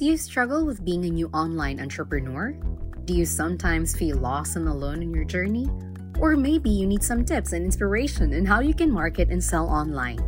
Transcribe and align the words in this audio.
Do 0.00 0.06
you 0.06 0.16
struggle 0.16 0.64
with 0.64 0.82
being 0.82 1.04
a 1.04 1.10
new 1.10 1.28
online 1.34 1.78
entrepreneur? 1.78 2.52
Do 3.04 3.12
you 3.12 3.26
sometimes 3.26 3.94
feel 3.94 4.16
lost 4.16 4.56
and 4.56 4.66
alone 4.66 5.02
in 5.02 5.12
your 5.12 5.24
journey? 5.24 5.68
Or 6.18 6.38
maybe 6.38 6.70
you 6.70 6.86
need 6.86 7.02
some 7.02 7.22
tips 7.22 7.52
and 7.52 7.66
inspiration 7.66 8.32
in 8.32 8.46
how 8.46 8.60
you 8.60 8.72
can 8.72 8.90
market 8.90 9.28
and 9.28 9.44
sell 9.44 9.68
online. 9.68 10.18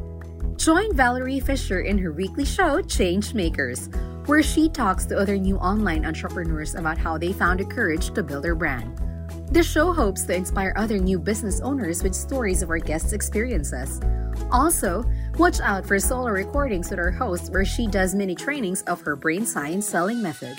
Join 0.58 0.94
Valerie 0.94 1.40
Fisher 1.40 1.80
in 1.80 1.96
her 1.96 2.12
weekly 2.12 2.44
show, 2.44 2.82
Change 2.82 3.32
Makers, 3.32 3.88
where 4.26 4.42
she 4.42 4.68
talks 4.68 5.06
to 5.06 5.16
other 5.16 5.38
new 5.38 5.56
online 5.56 6.04
entrepreneurs 6.04 6.74
about 6.74 6.98
how 6.98 7.16
they 7.16 7.32
found 7.32 7.58
the 7.58 7.64
courage 7.64 8.12
to 8.12 8.22
build 8.22 8.44
their 8.44 8.54
brand. 8.54 9.00
The 9.52 9.62
show 9.62 9.94
hopes 9.94 10.24
to 10.24 10.34
inspire 10.34 10.74
other 10.76 10.98
new 10.98 11.18
business 11.18 11.62
owners 11.62 12.02
with 12.02 12.14
stories 12.14 12.60
of 12.60 12.68
our 12.68 12.78
guests' 12.78 13.14
experiences. 13.14 14.02
Also, 14.50 15.02
watch 15.38 15.60
out 15.60 15.86
for 15.86 15.98
solo 15.98 16.30
recordings 16.30 16.90
with 16.90 16.98
our 16.98 17.10
host 17.10 17.52
where 17.52 17.64
she 17.64 17.86
does 17.86 18.14
mini 18.14 18.34
trainings 18.34 18.82
of 18.82 19.00
her 19.00 19.16
brain 19.16 19.46
science 19.46 19.86
selling 19.86 20.22
method. 20.22 20.56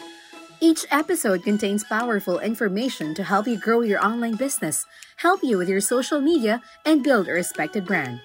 Each 0.59 0.85
episode 0.91 1.43
contains 1.43 1.83
powerful 1.83 2.39
information 2.39 3.13
to 3.15 3.23
help 3.23 3.47
you 3.47 3.59
grow 3.59 3.81
your 3.81 4.03
online 4.03 4.35
business, 4.35 4.85
help 5.17 5.43
you 5.43 5.57
with 5.57 5.67
your 5.67 5.81
social 5.81 6.21
media, 6.21 6.61
and 6.85 7.03
build 7.03 7.27
a 7.27 7.33
respected 7.33 7.85
brand. 7.85 8.21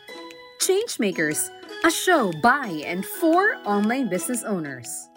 Changemakers, 0.61 1.51
a 1.84 1.91
show 1.91 2.33
by 2.43 2.83
and 2.85 3.05
for 3.05 3.57
online 3.65 4.09
business 4.09 4.45
owners. 4.45 5.09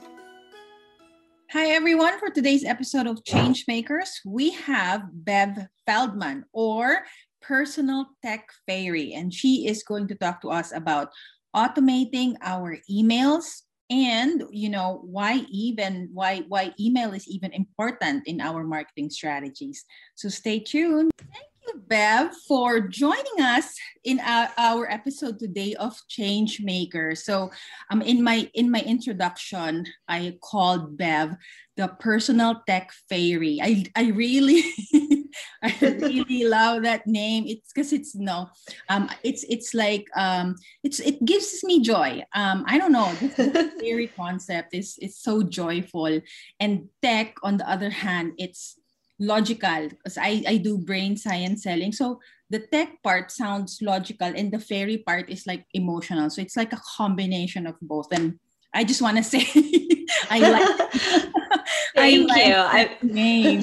Hi, 1.51 1.71
everyone. 1.71 2.17
For 2.17 2.29
today's 2.29 2.63
episode 2.63 3.07
of 3.07 3.23
Changemakers, 3.25 4.21
we 4.25 4.51
have 4.51 5.03
Bev 5.11 5.67
Feldman, 5.85 6.45
or 6.53 7.03
personal 7.41 8.07
tech 8.23 8.49
fairy, 8.67 9.13
and 9.13 9.33
she 9.33 9.67
is 9.67 9.83
going 9.83 10.07
to 10.07 10.15
talk 10.15 10.41
to 10.41 10.49
us 10.49 10.71
about 10.71 11.09
automating 11.55 12.35
our 12.41 12.77
emails 12.89 13.63
and 13.89 14.43
you 14.51 14.69
know 14.69 15.01
why 15.03 15.43
even 15.51 16.09
why 16.13 16.43
why 16.47 16.73
email 16.79 17.11
is 17.11 17.27
even 17.27 17.51
important 17.51 18.25
in 18.25 18.39
our 18.39 18.63
marketing 18.63 19.09
strategies. 19.09 19.83
So 20.15 20.29
stay 20.29 20.59
tuned. 20.59 21.11
Thank 21.19 21.51
you 21.67 21.81
bev 21.87 22.31
for 22.47 22.79
joining 22.79 23.39
us 23.39 23.75
in 24.03 24.19
our, 24.21 24.49
our 24.57 24.89
episode 24.89 25.37
today 25.37 25.75
of 25.75 25.95
change 26.09 26.59
maker 26.59 27.13
so 27.13 27.51
um 27.91 28.01
in 28.01 28.23
my 28.23 28.49
in 28.55 28.69
my 28.71 28.81
introduction 28.81 29.85
i 30.07 30.35
called 30.41 30.97
bev 30.97 31.37
the 31.77 31.87
personal 31.99 32.61
tech 32.67 32.91
fairy. 33.09 33.59
I 33.61 33.85
i 33.95 34.09
really 34.09 34.63
I 35.63 35.75
really 35.81 36.45
love 36.45 36.83
that 36.83 37.07
name. 37.07 37.45
It's 37.47 37.71
because 37.73 37.93
it's 37.93 38.15
no, 38.15 38.49
um, 38.89 39.09
it's 39.23 39.43
it's 39.49 39.73
like 39.73 40.05
um, 40.15 40.55
it's 40.83 40.99
it 40.99 41.23
gives 41.25 41.63
me 41.63 41.81
joy. 41.81 42.23
Um, 42.33 42.63
I 42.67 42.77
don't 42.77 42.91
know. 42.91 43.11
This 43.37 43.73
theory 43.79 44.07
concept 44.15 44.73
is 44.73 44.97
is 45.01 45.17
so 45.17 45.43
joyful, 45.43 46.19
and 46.59 46.89
tech 47.01 47.35
on 47.43 47.57
the 47.57 47.69
other 47.69 47.89
hand, 47.89 48.33
it's 48.37 48.77
logical 49.19 49.89
because 49.89 50.17
I 50.17 50.43
I 50.47 50.57
do 50.57 50.77
brain 50.77 51.17
science 51.17 51.63
selling. 51.63 51.91
So 51.91 52.19
the 52.49 52.59
tech 52.59 53.01
part 53.03 53.31
sounds 53.31 53.79
logical, 53.81 54.33
and 54.35 54.51
the 54.51 54.59
fairy 54.59 54.97
part 54.97 55.29
is 55.29 55.47
like 55.47 55.65
emotional. 55.73 56.29
So 56.29 56.41
it's 56.41 56.57
like 56.57 56.73
a 56.73 56.81
combination 56.97 57.67
of 57.67 57.75
both. 57.81 58.11
And 58.11 58.39
I 58.73 58.83
just 58.83 59.01
want 59.01 59.17
to 59.17 59.23
say, 59.27 59.47
I 60.29 60.39
like. 60.39 61.31
Thank 61.95 62.31
I 62.31 62.33
like 62.33 62.47
you. 62.47 62.55
I 62.55 62.97
name. 63.01 63.61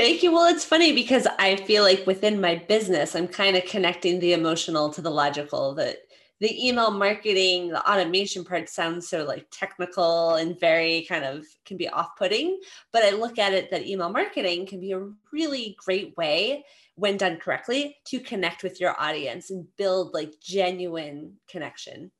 Thank 0.00 0.22
you. 0.22 0.32
Well, 0.32 0.46
it's 0.46 0.64
funny 0.64 0.94
because 0.94 1.26
I 1.38 1.56
feel 1.56 1.82
like 1.82 2.06
within 2.06 2.40
my 2.40 2.54
business, 2.54 3.14
I'm 3.14 3.28
kind 3.28 3.54
of 3.54 3.66
connecting 3.66 4.18
the 4.18 4.32
emotional 4.32 4.88
to 4.94 5.02
the 5.02 5.10
logical. 5.10 5.74
That 5.74 5.98
the 6.40 6.66
email 6.66 6.90
marketing, 6.90 7.68
the 7.68 7.86
automation 7.86 8.42
part 8.42 8.70
sounds 8.70 9.10
so 9.10 9.24
like 9.24 9.46
technical 9.52 10.36
and 10.36 10.58
very 10.58 11.04
kind 11.06 11.26
of 11.26 11.44
can 11.66 11.76
be 11.76 11.86
off-putting. 11.86 12.60
But 12.94 13.04
I 13.04 13.10
look 13.10 13.38
at 13.38 13.52
it 13.52 13.70
that 13.72 13.86
email 13.86 14.08
marketing 14.08 14.64
can 14.64 14.80
be 14.80 14.92
a 14.92 15.06
really 15.34 15.76
great 15.84 16.16
way 16.16 16.64
when 16.94 17.18
done 17.18 17.36
correctly 17.36 17.98
to 18.06 18.20
connect 18.20 18.62
with 18.62 18.80
your 18.80 18.98
audience 18.98 19.50
and 19.50 19.66
build 19.76 20.14
like 20.14 20.32
genuine 20.40 21.34
connection. 21.46 22.10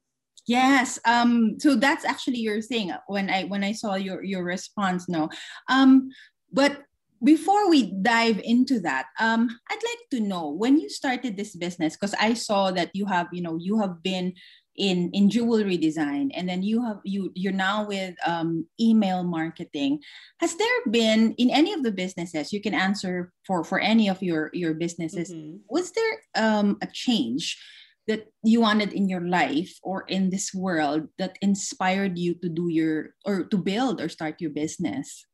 Yes. 0.47 0.99
Um, 1.07 1.59
so 1.59 1.77
that's 1.77 2.05
actually 2.05 2.41
your 2.41 2.61
thing 2.61 2.93
when 3.07 3.31
I 3.31 3.45
when 3.45 3.65
I 3.65 3.73
saw 3.73 3.95
your 3.95 4.23
your 4.23 4.45
response. 4.45 5.09
No. 5.09 5.31
Um, 5.71 6.11
but 6.53 6.83
before 7.23 7.69
we 7.69 7.93
dive 8.03 8.41
into 8.45 8.81
that 8.81 9.07
um, 9.19 9.49
i'd 9.71 9.85
like 9.85 10.05
to 10.11 10.21
know 10.21 10.49
when 10.51 10.79
you 10.79 10.89
started 10.89 11.37
this 11.37 11.55
business 11.57 11.97
because 11.97 12.15
i 12.21 12.35
saw 12.35 12.71
that 12.71 12.91
you 12.95 13.07
have 13.07 13.29
you 13.33 13.43
know 13.43 13.57
you 13.61 13.79
have 13.79 14.03
been 14.03 14.33
in 14.77 15.11
in 15.13 15.29
jewelry 15.29 15.77
design 15.77 16.31
and 16.35 16.49
then 16.49 16.63
you 16.63 16.83
have 16.83 16.99
you 17.05 17.31
you're 17.35 17.53
now 17.53 17.87
with 17.87 18.15
um, 18.27 18.67
email 18.81 19.23
marketing 19.23 20.01
has 20.39 20.57
there 20.57 20.81
been 20.91 21.35
in 21.39 21.51
any 21.51 21.73
of 21.73 21.83
the 21.83 21.93
businesses 21.93 22.53
you 22.53 22.61
can 22.61 22.75
answer 22.75 23.33
for 23.47 23.65
for 23.65 23.79
any 23.79 24.09
of 24.09 24.23
your 24.23 24.51
your 24.55 24.75
businesses 24.75 25.33
mm-hmm. 25.33 25.57
was 25.69 25.93
there 25.93 26.15
um, 26.37 26.79
a 26.83 26.87
change 26.93 27.59
that 28.07 28.27
you 28.43 28.61
wanted 28.61 28.93
in 28.93 29.09
your 29.09 29.21
life 29.29 29.79
or 29.83 30.03
in 30.09 30.31
this 30.31 30.55
world 30.55 31.07
that 31.19 31.37
inspired 31.43 32.19
you 32.19 32.35
to 32.35 32.49
do 32.49 32.69
your 32.69 33.15
or 33.27 33.45
to 33.45 33.59
build 33.59 34.01
or 34.01 34.09
start 34.09 34.41
your 34.41 34.51
business 34.51 35.27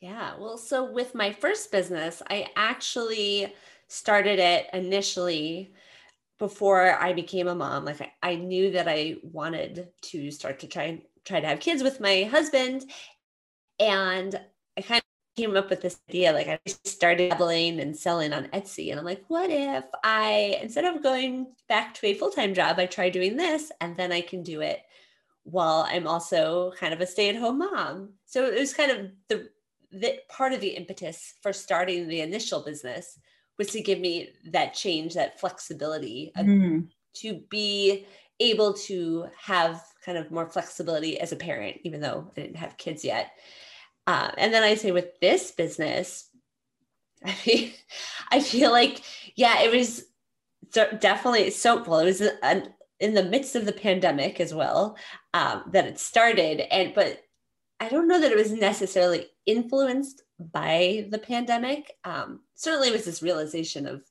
yeah. 0.00 0.34
Well, 0.38 0.58
so 0.58 0.90
with 0.90 1.14
my 1.14 1.32
first 1.32 1.72
business, 1.72 2.22
I 2.28 2.48
actually 2.56 3.52
started 3.88 4.38
it 4.38 4.66
initially 4.72 5.72
before 6.38 6.98
I 7.00 7.12
became 7.12 7.48
a 7.48 7.54
mom. 7.54 7.84
Like 7.84 8.00
I, 8.00 8.12
I 8.22 8.34
knew 8.36 8.70
that 8.72 8.88
I 8.88 9.16
wanted 9.22 9.88
to 10.02 10.30
start 10.30 10.60
to 10.60 10.66
try 10.66 10.84
and 10.84 11.02
try 11.24 11.40
to 11.40 11.46
have 11.46 11.60
kids 11.60 11.82
with 11.82 12.00
my 12.00 12.24
husband. 12.24 12.84
And 13.80 14.38
I 14.76 14.82
kind 14.82 15.00
of 15.00 15.42
came 15.42 15.56
up 15.56 15.70
with 15.70 15.82
this 15.82 15.98
idea 16.08 16.32
like 16.32 16.48
I 16.48 16.58
started 16.84 17.30
dabbling 17.30 17.80
and 17.80 17.96
selling 17.96 18.32
on 18.32 18.48
Etsy. 18.48 18.90
And 18.90 18.98
I'm 18.98 19.06
like, 19.06 19.24
what 19.28 19.50
if 19.50 19.84
I, 20.04 20.58
instead 20.62 20.84
of 20.84 21.02
going 21.02 21.46
back 21.68 21.94
to 21.94 22.06
a 22.06 22.14
full 22.14 22.30
time 22.30 22.54
job, 22.54 22.78
I 22.78 22.86
try 22.86 23.08
doing 23.08 23.36
this 23.36 23.72
and 23.80 23.96
then 23.96 24.12
I 24.12 24.20
can 24.20 24.42
do 24.42 24.60
it 24.60 24.82
while 25.44 25.86
I'm 25.88 26.06
also 26.06 26.72
kind 26.78 26.92
of 26.92 27.00
a 27.00 27.06
stay 27.06 27.28
at 27.28 27.36
home 27.36 27.58
mom. 27.58 28.10
So 28.26 28.46
it 28.46 28.58
was 28.58 28.74
kind 28.74 28.90
of 28.90 29.10
the 29.28 29.48
that 30.00 30.28
part 30.28 30.52
of 30.52 30.60
the 30.60 30.68
impetus 30.68 31.34
for 31.42 31.52
starting 31.52 32.08
the 32.08 32.20
initial 32.20 32.62
business 32.62 33.18
was 33.58 33.68
to 33.68 33.80
give 33.80 33.98
me 33.98 34.30
that 34.50 34.74
change, 34.74 35.14
that 35.14 35.40
flexibility 35.40 36.32
mm. 36.36 36.86
to 37.14 37.40
be 37.50 38.06
able 38.38 38.74
to 38.74 39.26
have 39.40 39.82
kind 40.04 40.18
of 40.18 40.30
more 40.30 40.48
flexibility 40.48 41.18
as 41.18 41.32
a 41.32 41.36
parent, 41.36 41.78
even 41.84 42.00
though 42.00 42.30
I 42.36 42.40
didn't 42.40 42.56
have 42.56 42.76
kids 42.76 43.04
yet. 43.04 43.32
Uh, 44.06 44.30
and 44.36 44.52
then 44.52 44.62
I 44.62 44.74
say 44.74 44.92
with 44.92 45.18
this 45.20 45.52
business, 45.52 46.28
I 47.24 47.34
mean, 47.46 47.72
I 48.30 48.40
feel 48.40 48.70
like, 48.70 49.02
yeah, 49.36 49.62
it 49.62 49.74
was 49.74 50.04
definitely 51.00 51.50
so 51.50 51.82
well. 51.82 52.00
It 52.00 52.04
was 52.04 52.20
an, 52.20 52.74
in 53.00 53.14
the 53.14 53.24
midst 53.24 53.56
of 53.56 53.66
the 53.66 53.72
pandemic 53.72 54.40
as 54.40 54.54
well 54.54 54.96
um, 55.34 55.64
that 55.72 55.86
it 55.86 55.98
started, 55.98 56.60
and 56.72 56.94
but 56.94 57.20
I 57.80 57.88
don't 57.88 58.08
know 58.08 58.20
that 58.20 58.32
it 58.32 58.36
was 58.38 58.52
necessarily 58.52 59.26
influenced 59.46 60.22
by 60.52 61.06
the 61.10 61.18
pandemic. 61.18 61.92
Um, 62.04 62.40
certainly, 62.54 62.90
was 62.90 63.04
this 63.04 63.22
realization 63.22 63.86
of 63.86 64.02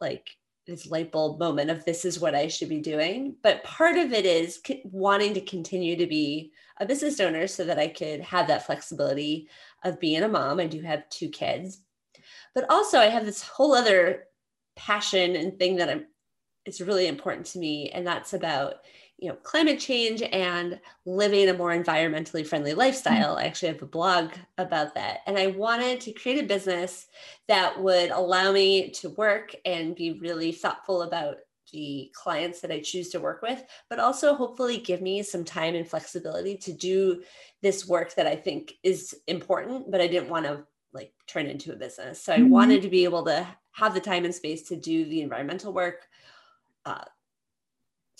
like 0.00 0.30
this 0.66 0.86
light 0.86 1.12
bulb 1.12 1.38
moment 1.38 1.70
of 1.70 1.84
this 1.84 2.04
is 2.04 2.20
what 2.20 2.34
I 2.34 2.48
should 2.48 2.68
be 2.68 2.80
doing. 2.80 3.36
But 3.42 3.64
part 3.64 3.96
of 3.96 4.12
it 4.12 4.24
is 4.24 4.60
wanting 4.84 5.34
to 5.34 5.40
continue 5.40 5.96
to 5.96 6.06
be 6.06 6.52
a 6.80 6.86
business 6.86 7.20
owner 7.20 7.46
so 7.46 7.64
that 7.64 7.78
I 7.78 7.88
could 7.88 8.20
have 8.20 8.48
that 8.48 8.66
flexibility 8.66 9.48
of 9.84 10.00
being 10.00 10.22
a 10.22 10.28
mom. 10.28 10.60
I 10.60 10.66
do 10.66 10.80
have 10.80 11.08
two 11.10 11.28
kids, 11.28 11.80
but 12.54 12.68
also 12.70 12.98
I 12.98 13.06
have 13.06 13.26
this 13.26 13.42
whole 13.42 13.74
other 13.74 14.24
passion 14.76 15.36
and 15.36 15.58
thing 15.58 15.76
that 15.76 15.90
I'm. 15.90 16.06
It's 16.66 16.80
really 16.80 17.06
important 17.06 17.46
to 17.46 17.58
me, 17.58 17.90
and 17.90 18.06
that's 18.06 18.32
about 18.32 18.76
you 19.18 19.28
know 19.28 19.36
climate 19.36 19.78
change 19.78 20.22
and 20.22 20.80
living 21.06 21.48
a 21.48 21.54
more 21.54 21.70
environmentally 21.70 22.46
friendly 22.46 22.74
lifestyle 22.74 23.36
mm-hmm. 23.36 23.44
i 23.44 23.46
actually 23.46 23.68
have 23.68 23.82
a 23.82 23.86
blog 23.86 24.32
about 24.58 24.94
that 24.94 25.20
and 25.26 25.38
i 25.38 25.46
wanted 25.46 26.00
to 26.00 26.12
create 26.12 26.42
a 26.42 26.46
business 26.46 27.06
that 27.48 27.80
would 27.80 28.10
allow 28.10 28.52
me 28.52 28.90
to 28.90 29.10
work 29.10 29.54
and 29.64 29.94
be 29.94 30.18
really 30.20 30.52
thoughtful 30.52 31.02
about 31.02 31.36
the 31.72 32.10
clients 32.12 32.60
that 32.60 32.70
i 32.70 32.80
choose 32.80 33.08
to 33.10 33.20
work 33.20 33.40
with 33.40 33.64
but 33.88 33.98
also 33.98 34.34
hopefully 34.34 34.78
give 34.78 35.00
me 35.00 35.22
some 35.22 35.44
time 35.44 35.74
and 35.74 35.88
flexibility 35.88 36.56
to 36.56 36.72
do 36.72 37.22
this 37.62 37.86
work 37.86 38.14
that 38.14 38.26
i 38.26 38.36
think 38.36 38.74
is 38.82 39.14
important 39.26 39.90
but 39.90 40.00
i 40.00 40.06
didn't 40.06 40.28
want 40.28 40.44
to 40.44 40.64
like 40.92 41.12
turn 41.26 41.46
into 41.46 41.72
a 41.72 41.76
business 41.76 42.22
so 42.22 42.32
i 42.32 42.38
mm-hmm. 42.38 42.50
wanted 42.50 42.82
to 42.82 42.88
be 42.88 43.04
able 43.04 43.24
to 43.24 43.46
have 43.72 43.94
the 43.94 44.00
time 44.00 44.24
and 44.24 44.34
space 44.34 44.62
to 44.68 44.76
do 44.76 45.04
the 45.06 45.20
environmental 45.20 45.72
work 45.72 46.06
uh, 46.84 47.04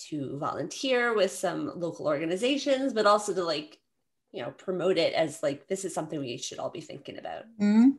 to 0.09 0.39
volunteer 0.39 1.15
with 1.15 1.31
some 1.31 1.73
local 1.77 2.07
organizations, 2.07 2.93
but 2.93 3.07
also 3.07 3.35
to 3.35 3.45
like, 3.45 3.79
you 4.33 4.43
know, 4.43 4.51
promote 4.51 4.99
it 4.99 5.15
as 5.15 5.43
like 5.43 5.69
this 5.69 5.85
is 5.85 5.95
something 5.95 6.19
we 6.19 6.37
should 6.37 6.59
all 6.59 6.71
be 6.71 6.81
thinking 6.81 7.19
about. 7.19 7.45
Mm-hmm. 7.61 7.91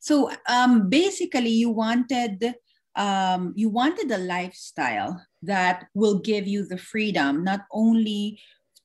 So 0.00 0.30
um, 0.48 0.88
basically, 0.88 1.50
you 1.50 1.70
wanted 1.70 2.54
um, 2.96 3.52
you 3.56 3.68
wanted 3.68 4.10
a 4.10 4.18
lifestyle 4.18 5.22
that 5.42 5.86
will 5.94 6.18
give 6.18 6.46
you 6.46 6.66
the 6.66 6.78
freedom 6.78 7.44
not 7.44 7.60
only 7.72 8.40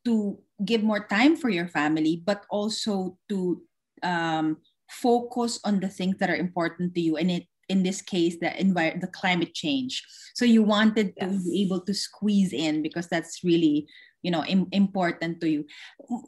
to 0.05 0.37
give 0.63 0.83
more 0.83 1.07
time 1.07 1.35
for 1.35 1.49
your 1.49 1.67
family, 1.67 2.21
but 2.23 2.45
also 2.49 3.17
to 3.29 3.61
um, 4.03 4.57
focus 4.89 5.59
on 5.63 5.79
the 5.79 5.87
things 5.87 6.17
that 6.19 6.29
are 6.29 6.35
important 6.35 6.93
to 6.93 7.01
you. 7.01 7.17
And 7.17 7.31
it 7.31 7.47
in 7.69 7.83
this 7.83 8.01
case 8.01 8.37
the 8.39 8.49
environment 8.59 9.01
the 9.01 9.07
climate 9.07 9.53
change 9.53 10.03
so 10.33 10.45
you 10.45 10.63
wanted 10.63 11.13
to 11.19 11.27
be 11.27 11.61
able 11.61 11.81
to 11.81 11.93
squeeze 11.93 12.53
in 12.53 12.81
because 12.81 13.07
that's 13.07 13.43
really 13.43 13.87
you 14.21 14.31
know 14.31 14.43
Im- 14.45 14.69
important 14.71 15.41
to 15.41 15.49
you 15.49 15.65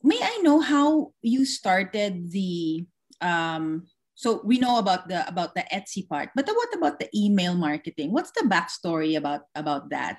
may 0.03 0.19
i 0.21 0.37
know 0.43 0.59
how 0.59 1.11
you 1.21 1.45
started 1.45 2.31
the 2.31 2.85
um 3.21 3.87
so 4.15 4.41
we 4.45 4.59
know 4.59 4.79
about 4.79 5.07
the 5.09 5.27
about 5.27 5.55
the 5.55 5.63
etsy 5.73 6.07
part 6.07 6.29
but 6.35 6.47
what 6.47 6.73
about 6.75 6.99
the 6.99 7.09
email 7.15 7.55
marketing 7.55 8.11
what's 8.11 8.31
the 8.31 8.47
backstory 8.47 9.17
about 9.17 9.41
about 9.55 9.89
that 9.89 10.17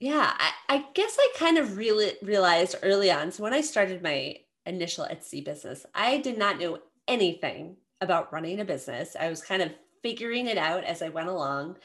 yeah, 0.00 0.34
I, 0.36 0.52
I 0.68 0.84
guess 0.92 1.16
I 1.18 1.32
kind 1.36 1.56
of 1.56 1.78
really 1.78 2.12
realized 2.22 2.76
early 2.82 3.10
on. 3.10 3.32
So 3.32 3.42
when 3.42 3.54
I 3.54 3.62
started 3.62 4.02
my 4.02 4.36
initial 4.66 5.06
Etsy 5.10 5.42
business, 5.42 5.86
I 5.94 6.18
did 6.18 6.36
not 6.36 6.60
know 6.60 6.78
anything 7.06 7.76
about 8.00 8.32
running 8.32 8.60
a 8.60 8.64
business. 8.64 9.16
I 9.18 9.30
was 9.30 9.42
kind 9.42 9.62
of 9.62 9.70
figuring 10.04 10.48
it 10.48 10.58
out 10.58 10.84
as 10.84 11.00
I 11.00 11.08
went 11.08 11.28
along. 11.28 11.78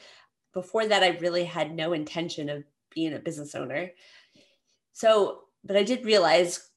Before 0.52 0.86
that, 0.86 1.02
I 1.02 1.18
really 1.20 1.44
had 1.44 1.74
no 1.74 1.94
intention 1.94 2.50
of 2.50 2.64
being 2.94 3.14
a 3.14 3.18
business 3.18 3.54
owner. 3.54 3.92
So, 4.92 5.44
but 5.64 5.76
I 5.76 5.82
did 5.82 6.04
realize 6.04 6.68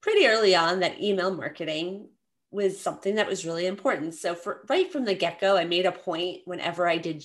pretty 0.00 0.26
early 0.26 0.56
on 0.56 0.80
that 0.80 1.00
email 1.00 1.32
marketing 1.34 2.08
was 2.50 2.80
something 2.80 3.16
that 3.16 3.28
was 3.28 3.44
really 3.44 3.66
important. 3.66 4.14
So, 4.14 4.34
for 4.34 4.64
right 4.70 4.90
from 4.90 5.04
the 5.04 5.14
get 5.14 5.42
go, 5.42 5.58
I 5.58 5.64
made 5.66 5.84
a 5.84 5.92
point 5.92 6.38
whenever 6.46 6.88
I 6.88 6.96
did 6.96 7.22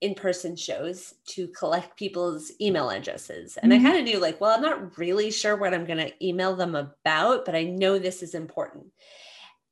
in-person 0.00 0.56
shows 0.56 1.14
to 1.26 1.48
collect 1.48 1.98
people's 1.98 2.52
email 2.60 2.90
addresses 2.90 3.56
and 3.56 3.72
mm-hmm. 3.72 3.86
i 3.86 3.88
kind 3.88 3.98
of 3.98 4.04
knew 4.04 4.20
like 4.20 4.38
well 4.42 4.54
i'm 4.54 4.60
not 4.60 4.98
really 4.98 5.30
sure 5.30 5.56
what 5.56 5.72
i'm 5.72 5.86
going 5.86 5.98
to 5.98 6.12
email 6.24 6.54
them 6.54 6.74
about 6.74 7.46
but 7.46 7.54
i 7.54 7.62
know 7.62 7.98
this 7.98 8.22
is 8.22 8.34
important 8.34 8.84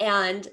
and 0.01 0.49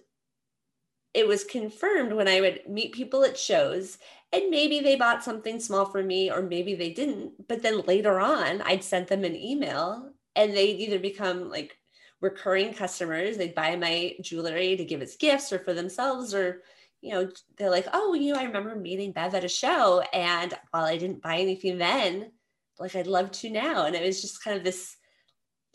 it 1.14 1.28
was 1.28 1.44
confirmed 1.44 2.14
when 2.14 2.28
i 2.28 2.42
would 2.42 2.62
meet 2.68 2.94
people 2.94 3.24
at 3.24 3.38
shows 3.38 3.98
and 4.34 4.50
maybe 4.50 4.80
they 4.80 4.96
bought 4.96 5.24
something 5.24 5.60
small 5.60 5.86
for 5.86 6.02
me 6.04 6.32
or 6.32 6.42
maybe 6.42 6.76
they 6.76 6.92
didn't 6.92 7.32
but 7.48 7.62
then 7.62 7.82
later 7.82 8.20
on 8.20 8.62
i'd 8.64 8.84
sent 8.84 9.08
them 9.08 9.24
an 9.24 9.36
email 9.36 10.12
and 10.36 10.54
they'd 10.54 10.80
either 10.80 11.00
become 11.00 11.50
like 11.50 11.78
recurring 12.22 12.74
customers 12.74 13.38
they'd 13.38 13.56
buy 13.56 13.76
my 13.76 14.14
jewelry 14.22 14.76
to 14.76 14.86
give 14.86 15.02
as 15.02 15.16
gifts 15.16 15.52
or 15.52 15.60
for 15.60 15.74
themselves 15.74 16.34
or 16.34 16.62
you 17.02 17.14
know, 17.14 17.30
they're 17.58 17.72
like, 17.72 17.88
oh, 17.94 18.14
you 18.14 18.34
know, 18.34 18.40
I 18.40 18.44
remember 18.44 18.76
meeting 18.76 19.12
Bev 19.12 19.34
at 19.34 19.44
a 19.44 19.50
show. 19.50 20.02
And 20.14 20.54
while 20.70 20.86
I 20.86 20.98
didn't 20.98 21.22
buy 21.22 21.38
anything 21.38 21.80
then, 21.80 22.32
like 22.80 22.96
I'd 22.96 23.08
love 23.08 23.32
to 23.32 23.50
now. 23.50 23.86
And 23.86 23.96
it 23.96 24.06
was 24.06 24.22
just 24.22 24.44
kind 24.44 24.56
of 24.56 24.64
this, 24.64 24.96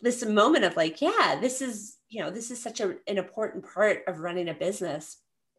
this 0.01 0.25
moment 0.25 0.63
of 0.63 0.77
like, 0.77 1.01
yeah, 1.01 1.37
this 1.39 1.61
is, 1.61 1.97
you 2.09 2.21
know, 2.21 2.31
this 2.31 2.49
is 2.49 2.63
such 2.63 2.79
a, 2.79 2.95
an 3.07 3.17
important 3.17 3.65
part 3.65 4.03
of 4.07 4.19
running 4.19 4.47
a 4.47 4.53
business. 4.53 5.17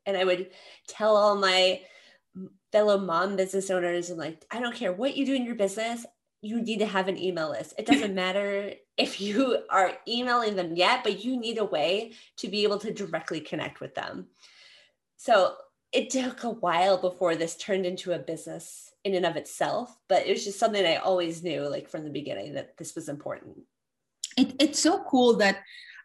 And 0.08 0.16
I 0.16 0.24
would 0.24 0.50
tell 0.86 1.16
all 1.16 1.36
my 1.36 1.82
fellow 2.72 2.98
mom 2.98 3.36
business 3.36 3.70
owners, 3.70 4.08
and 4.08 4.18
like, 4.18 4.42
I 4.50 4.58
don't 4.58 4.74
care 4.74 4.92
what 4.92 5.16
you 5.16 5.26
do 5.26 5.34
in 5.34 5.44
your 5.44 5.54
business, 5.54 6.06
you 6.40 6.62
need 6.62 6.78
to 6.78 6.86
have 6.86 7.08
an 7.08 7.18
email 7.18 7.50
list. 7.50 7.74
It 7.78 7.86
doesn't 7.86 8.14
matter 8.24 8.72
if 8.96 9.20
you 9.20 9.58
are 9.68 9.92
emailing 10.08 10.56
them 10.56 10.74
yet, 10.74 11.04
but 11.04 11.22
you 11.24 11.38
need 11.38 11.58
a 11.58 11.64
way 11.64 12.12
to 12.38 12.48
be 12.48 12.62
able 12.62 12.78
to 12.78 12.92
directly 12.92 13.40
connect 13.40 13.80
with 13.80 13.94
them. 13.94 14.28
So 15.18 15.56
it 15.92 16.08
took 16.08 16.42
a 16.44 16.50
while 16.50 16.96
before 16.98 17.36
this 17.36 17.56
turned 17.56 17.84
into 17.84 18.12
a 18.12 18.18
business 18.18 18.92
in 19.04 19.14
and 19.14 19.26
of 19.26 19.36
itself, 19.36 19.94
but 20.08 20.26
it 20.26 20.30
was 20.30 20.44
just 20.44 20.58
something 20.58 20.84
I 20.84 20.96
always 20.96 21.42
knew, 21.42 21.68
like 21.68 21.88
from 21.88 22.04
the 22.04 22.10
beginning, 22.10 22.54
that 22.54 22.78
this 22.78 22.94
was 22.94 23.08
important. 23.10 23.58
It, 24.38 24.54
it's 24.58 24.78
so 24.78 25.04
cool 25.04 25.36
that 25.36 25.58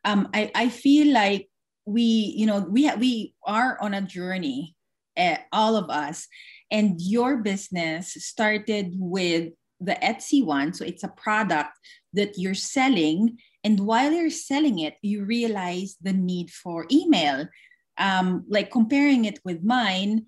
um, 0.03 0.29
I, 0.33 0.51
I 0.55 0.69
feel 0.69 1.13
like 1.13 1.49
we, 1.85 2.33
you 2.37 2.45
know, 2.45 2.59
we 2.59 2.89
we 2.95 3.35
are 3.45 3.77
on 3.81 3.93
a 3.93 4.01
journey, 4.01 4.75
uh, 5.17 5.37
all 5.51 5.75
of 5.75 5.89
us, 5.89 6.27
and 6.71 6.95
your 6.99 7.37
business 7.37 8.13
started 8.13 8.93
with 8.97 9.53
the 9.79 9.97
Etsy 10.01 10.43
one. 10.45 10.73
So 10.73 10.85
it's 10.85 11.03
a 11.03 11.09
product 11.15 11.77
that 12.13 12.37
you're 12.37 12.53
selling, 12.55 13.37
and 13.63 13.79
while 13.79 14.11
you're 14.11 14.29
selling 14.29 14.79
it, 14.79 14.95
you 15.01 15.25
realize 15.25 15.95
the 16.01 16.13
need 16.13 16.51
for 16.51 16.85
email. 16.91 17.47
Um, 17.97 18.45
like 18.49 18.71
comparing 18.71 19.25
it 19.25 19.39
with 19.45 19.63
mine, 19.63 20.25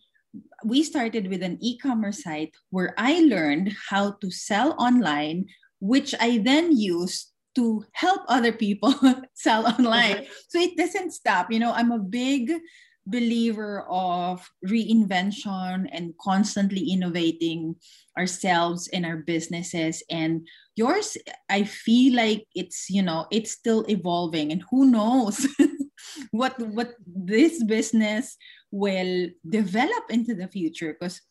we 0.64 0.84
started 0.84 1.28
with 1.28 1.42
an 1.42 1.58
e-commerce 1.62 2.24
site 2.24 2.54
where 2.70 2.94
I 2.98 3.22
learned 3.22 3.76
how 3.90 4.12
to 4.22 4.30
sell 4.30 4.76
online, 4.78 5.48
which 5.80 6.14
I 6.20 6.40
then 6.40 6.78
used 6.78 7.32
to 7.56 7.86
help 7.94 8.22
other 8.28 8.52
people 8.52 8.94
sell 9.34 9.66
online. 9.66 10.28
Mm-hmm. 10.28 10.34
So 10.50 10.60
it 10.60 10.78
doesn't 10.78 11.12
stop. 11.12 11.52
You 11.52 11.60
know, 11.60 11.72
I'm 11.72 11.92
a 11.92 12.00
big 12.00 12.52
believer 13.06 13.86
of 13.88 14.50
reinvention 14.66 15.88
and 15.92 16.14
constantly 16.20 16.90
innovating 16.90 17.76
ourselves 18.18 18.88
and 18.90 19.06
our 19.06 19.18
businesses 19.18 20.02
and 20.10 20.48
yours 20.76 21.16
i 21.50 21.64
feel 21.64 22.16
like 22.16 22.46
it's 22.56 22.90
you 22.90 23.04
know 23.04 23.28
it's 23.32 23.52
still 23.52 23.86
evolving 23.90 24.52
and 24.52 24.64
who 24.72 24.90
knows 24.90 25.46
what 26.32 26.58
what 26.74 26.96
this 27.06 27.64
business 27.64 28.38
will 28.72 29.30
develop 29.48 30.10
into 30.10 30.34
the 30.34 30.48
future 30.48 30.98
because 31.00 31.22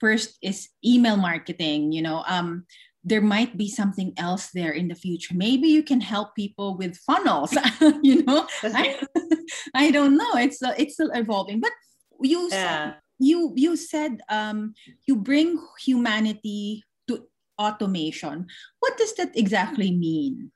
first 0.00 0.36
is 0.42 0.68
email 0.84 1.16
marketing 1.16 1.92
you 1.92 2.02
know 2.02 2.24
um 2.26 2.64
there 3.02 3.20
might 3.20 3.56
be 3.56 3.68
something 3.68 4.12
else 4.16 4.50
there 4.52 4.72
in 4.72 4.88
the 4.88 4.94
future. 4.94 5.34
Maybe 5.34 5.68
you 5.68 5.82
can 5.82 6.00
help 6.00 6.34
people 6.34 6.76
with 6.76 6.96
funnels 6.98 7.56
you 8.02 8.22
know? 8.24 8.46
I, 8.62 9.00
I 9.74 9.90
don't 9.90 10.16
know. 10.16 10.34
It's 10.34 10.62
uh, 10.62 10.74
it's 10.76 10.94
still 10.94 11.10
evolving. 11.12 11.60
But 11.60 11.72
you 12.20 12.48
yeah. 12.50 12.56
said, 12.92 12.94
you 13.18 13.52
you 13.56 13.76
said 13.76 14.20
um 14.28 14.74
you 15.06 15.16
bring 15.16 15.58
humanity 15.80 16.84
to 17.08 17.26
automation. 17.58 18.46
What 18.80 18.98
does 18.98 19.14
that 19.14 19.36
exactly 19.36 19.90
mean? 19.90 20.52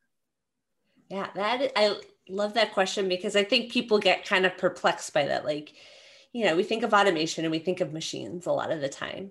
Yeah 1.09 1.29
that 1.35 1.71
i 1.77 1.97
love 2.29 2.55
that 2.55 2.73
question 2.73 3.09
because 3.09 3.37
I 3.37 3.45
think 3.45 3.73
people 3.73 3.99
get 3.99 4.27
kind 4.27 4.47
of 4.47 4.57
perplexed 4.57 5.13
by 5.13 5.27
that. 5.27 5.45
Like, 5.45 5.75
you 6.33 6.45
know, 6.45 6.57
we 6.57 6.63
think 6.63 6.83
of 6.83 6.95
automation 6.95 7.45
and 7.45 7.53
we 7.53 7.59
think 7.59 7.81
of 7.81 7.93
machines 7.93 8.47
a 8.47 8.53
lot 8.53 8.71
of 8.71 8.81
the 8.81 8.89
time. 8.89 9.31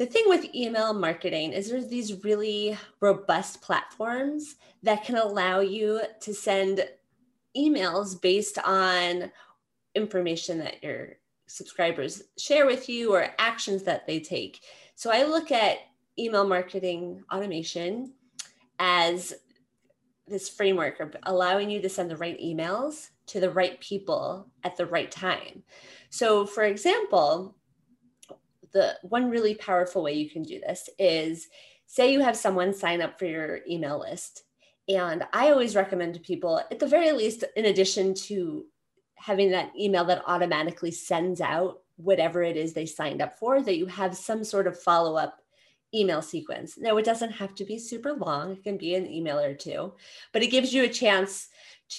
The 0.00 0.06
thing 0.06 0.24
with 0.28 0.54
email 0.54 0.94
marketing 0.94 1.52
is 1.52 1.68
there's 1.68 1.88
these 1.88 2.24
really 2.24 2.74
robust 3.02 3.60
platforms 3.60 4.56
that 4.82 5.04
can 5.04 5.16
allow 5.16 5.60
you 5.60 6.00
to 6.22 6.32
send 6.32 6.88
emails 7.54 8.18
based 8.18 8.56
on 8.64 9.30
information 9.94 10.56
that 10.60 10.82
your 10.82 11.18
subscribers 11.48 12.22
share 12.38 12.64
with 12.64 12.88
you 12.88 13.12
or 13.12 13.28
actions 13.38 13.82
that 13.82 14.06
they 14.06 14.20
take. 14.20 14.62
So 14.94 15.10
I 15.12 15.24
look 15.24 15.52
at 15.52 15.76
email 16.18 16.48
marketing 16.48 17.22
automation 17.30 18.14
as 18.78 19.34
this 20.26 20.48
framework 20.48 21.00
of 21.00 21.14
allowing 21.24 21.68
you 21.68 21.82
to 21.82 21.90
send 21.90 22.10
the 22.10 22.16
right 22.16 22.40
emails 22.40 23.10
to 23.26 23.38
the 23.38 23.50
right 23.50 23.78
people 23.82 24.48
at 24.64 24.78
the 24.78 24.86
right 24.86 25.10
time. 25.10 25.62
So, 26.08 26.46
for 26.46 26.62
example, 26.62 27.54
the 28.72 28.96
one 29.02 29.30
really 29.30 29.54
powerful 29.54 30.02
way 30.02 30.12
you 30.14 30.30
can 30.30 30.42
do 30.42 30.60
this 30.60 30.88
is 30.98 31.48
say 31.86 32.12
you 32.12 32.20
have 32.20 32.36
someone 32.36 32.72
sign 32.72 33.02
up 33.02 33.18
for 33.18 33.26
your 33.26 33.60
email 33.68 33.98
list. 33.98 34.44
And 34.88 35.24
I 35.32 35.50
always 35.50 35.76
recommend 35.76 36.14
to 36.14 36.20
people, 36.20 36.58
at 36.70 36.78
the 36.78 36.86
very 36.86 37.12
least, 37.12 37.44
in 37.56 37.66
addition 37.66 38.14
to 38.14 38.64
having 39.14 39.50
that 39.50 39.70
email 39.78 40.04
that 40.06 40.22
automatically 40.26 40.90
sends 40.90 41.40
out 41.40 41.80
whatever 41.96 42.42
it 42.42 42.56
is 42.56 42.72
they 42.72 42.86
signed 42.86 43.20
up 43.20 43.38
for, 43.38 43.60
that 43.60 43.76
you 43.76 43.86
have 43.86 44.16
some 44.16 44.42
sort 44.42 44.66
of 44.66 44.80
follow 44.80 45.16
up 45.16 45.38
email 45.94 46.22
sequence. 46.22 46.78
Now, 46.78 46.96
it 46.96 47.04
doesn't 47.04 47.32
have 47.32 47.54
to 47.56 47.64
be 47.64 47.78
super 47.78 48.12
long, 48.12 48.52
it 48.52 48.64
can 48.64 48.76
be 48.76 48.94
an 48.94 49.06
email 49.06 49.38
or 49.38 49.54
two, 49.54 49.92
but 50.32 50.42
it 50.42 50.50
gives 50.50 50.72
you 50.72 50.84
a 50.84 50.88
chance 50.88 51.48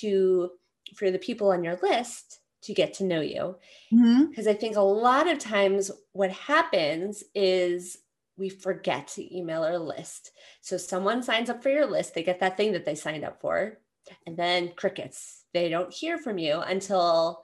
to, 0.02 0.52
for 0.96 1.12
the 1.12 1.20
people 1.20 1.52
on 1.52 1.64
your 1.64 1.78
list, 1.82 2.41
to 2.64 2.74
get 2.74 2.94
to 2.96 3.04
know 3.04 3.22
you. 3.22 3.56
Because 3.90 4.46
mm-hmm. 4.46 4.50
I 4.50 4.54
think 4.54 4.76
a 4.76 4.82
lot 4.82 5.28
of 5.28 5.40
times 5.40 5.92
what 6.14 6.32
happens 6.32 7.24
is 7.34 7.98
we 8.38 8.50
forget 8.50 9.08
to 9.10 9.38
email 9.38 9.64
our 9.64 9.78
list. 9.78 10.32
So 10.62 10.78
someone 10.78 11.24
signs 11.24 11.50
up 11.50 11.62
for 11.62 11.70
your 11.70 11.86
list, 11.86 12.14
they 12.14 12.24
get 12.24 12.40
that 12.40 12.58
thing 12.58 12.72
that 12.74 12.86
they 12.86 12.96
signed 12.96 13.24
up 13.24 13.42
for, 13.42 13.78
and 14.26 14.38
then 14.38 14.74
crickets. 14.76 15.44
They 15.54 15.70
don't 15.70 15.94
hear 15.94 16.18
from 16.18 16.38
you 16.38 16.60
until 16.60 17.44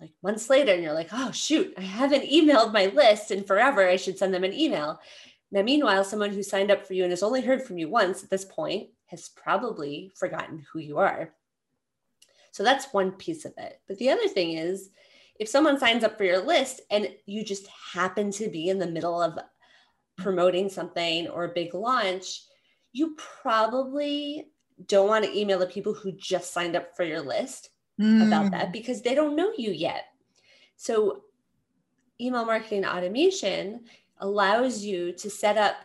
like 0.00 0.12
months 0.22 0.48
later, 0.48 0.72
and 0.72 0.82
you're 0.82 0.92
like, 0.92 1.10
oh, 1.12 1.32
shoot, 1.32 1.74
I 1.76 1.82
haven't 1.82 2.30
emailed 2.30 2.72
my 2.72 2.86
list 2.86 3.30
in 3.30 3.42
forever. 3.42 3.88
I 3.88 3.96
should 3.96 4.16
send 4.16 4.32
them 4.32 4.44
an 4.44 4.52
email. 4.52 5.00
Now, 5.50 5.62
meanwhile, 5.62 6.04
someone 6.04 6.30
who 6.30 6.42
signed 6.42 6.70
up 6.70 6.86
for 6.86 6.94
you 6.94 7.02
and 7.02 7.10
has 7.10 7.22
only 7.22 7.40
heard 7.40 7.62
from 7.62 7.78
you 7.78 7.88
once 7.88 8.22
at 8.22 8.30
this 8.30 8.44
point 8.44 8.90
has 9.06 9.30
probably 9.30 10.12
forgotten 10.14 10.64
who 10.72 10.78
you 10.78 10.98
are. 10.98 11.32
So 12.58 12.64
that's 12.64 12.92
one 12.92 13.12
piece 13.12 13.44
of 13.44 13.52
it. 13.56 13.80
But 13.86 13.98
the 13.98 14.10
other 14.10 14.26
thing 14.26 14.54
is, 14.54 14.90
if 15.38 15.48
someone 15.48 15.78
signs 15.78 16.02
up 16.02 16.18
for 16.18 16.24
your 16.24 16.44
list 16.44 16.80
and 16.90 17.08
you 17.24 17.44
just 17.44 17.68
happen 17.92 18.32
to 18.32 18.48
be 18.48 18.68
in 18.68 18.80
the 18.80 18.86
middle 18.88 19.22
of 19.22 19.38
promoting 20.16 20.68
something 20.68 21.28
or 21.28 21.44
a 21.44 21.54
big 21.54 21.72
launch, 21.72 22.42
you 22.92 23.14
probably 23.16 24.48
don't 24.88 25.06
want 25.06 25.24
to 25.24 25.38
email 25.38 25.60
the 25.60 25.66
people 25.66 25.94
who 25.94 26.10
just 26.10 26.52
signed 26.52 26.74
up 26.74 26.96
for 26.96 27.04
your 27.04 27.20
list 27.20 27.70
Mm. 28.00 28.26
about 28.26 28.50
that 28.50 28.72
because 28.72 29.02
they 29.02 29.14
don't 29.14 29.36
know 29.36 29.52
you 29.56 29.70
yet. 29.70 30.06
So, 30.74 31.22
email 32.20 32.44
marketing 32.44 32.84
automation 32.84 33.84
allows 34.18 34.84
you 34.84 35.12
to 35.12 35.30
set 35.30 35.56
up 35.56 35.76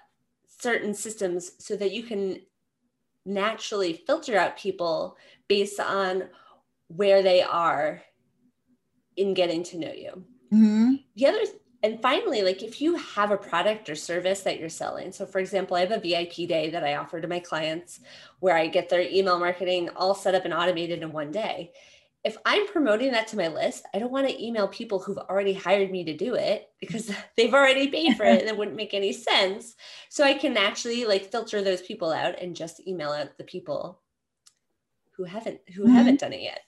certain 0.48 0.96
systems 0.96 1.52
so 1.60 1.76
that 1.76 1.92
you 1.92 2.02
can 2.02 2.40
naturally 3.26 3.94
filter 3.94 4.38
out 4.38 4.58
people 4.58 5.18
based 5.48 5.80
on 5.80 6.30
where 6.96 7.22
they 7.24 7.42
are 7.42 8.04
in 9.16 9.34
getting 9.34 9.64
to 9.64 9.78
know 9.78 9.92
you. 9.92 10.26
Mhm. 10.52 11.04
The 11.16 11.26
other 11.28 11.42
and 11.84 12.02
finally, 12.02 12.44
like 12.44 12.64
if 12.64 12.80
you 12.80 12.96
have 12.96 13.32
a 13.32 13.38
product 13.38 13.90
or 13.90 13.96
service 13.96 14.42
that 14.44 14.58
you're 14.58 14.70
selling. 14.70 15.12
So 15.12 15.26
for 15.26 15.40
example, 15.40 15.76
I 15.76 15.82
have 15.82 15.92
a 15.92 16.00
VIP 16.00 16.48
day 16.48 16.70
that 16.70 16.84
I 16.84 16.96
offer 16.96 17.20
to 17.20 17.28
my 17.28 17.40
clients 17.40 18.00
where 18.40 18.56
I 18.56 18.68
get 18.68 18.88
their 18.88 19.02
email 19.02 19.38
marketing 19.38 19.90
all 19.90 20.16
set 20.16 20.34
up 20.34 20.46
and 20.46 20.54
automated 20.54 21.02
in 21.04 21.12
one 21.12 21.32
day. 21.32 21.74
If 22.24 22.38
I'm 22.46 22.68
promoting 22.68 23.12
that 23.12 23.28
to 23.30 23.38
my 23.38 23.50
list, 23.50 23.86
I 23.94 24.00
don't 24.00 24.14
want 24.14 24.30
to 24.30 24.42
email 24.44 24.70
people 24.70 25.00
who've 25.00 25.18
already 25.18 25.52
hired 25.54 25.92
me 25.92 26.06
to 26.06 26.16
do 26.16 26.36
it 26.36 26.72
because 26.80 27.12
they've 27.36 27.54
already 27.54 27.90
paid 27.90 28.16
for 28.16 28.24
it 28.26 28.40
and 28.40 28.50
it 28.50 28.58
wouldn't 28.58 28.78
make 28.78 28.94
any 28.94 29.12
sense. 29.12 29.76
So 30.10 30.24
I 30.24 30.36
can 30.36 30.56
actually 30.56 31.04
like 31.04 31.32
filter 31.32 31.62
those 31.62 31.82
people 31.82 32.14
out 32.14 32.40
and 32.40 32.56
just 32.56 32.88
email 32.88 33.12
out 33.12 33.38
the 33.38 33.44
people 33.44 34.02
who 35.18 35.26
haven't 35.26 35.62
who 35.76 35.88
Mhm. 35.88 35.92
haven't 35.92 36.20
done 36.22 36.34
it 36.34 36.42
yet. 36.42 36.62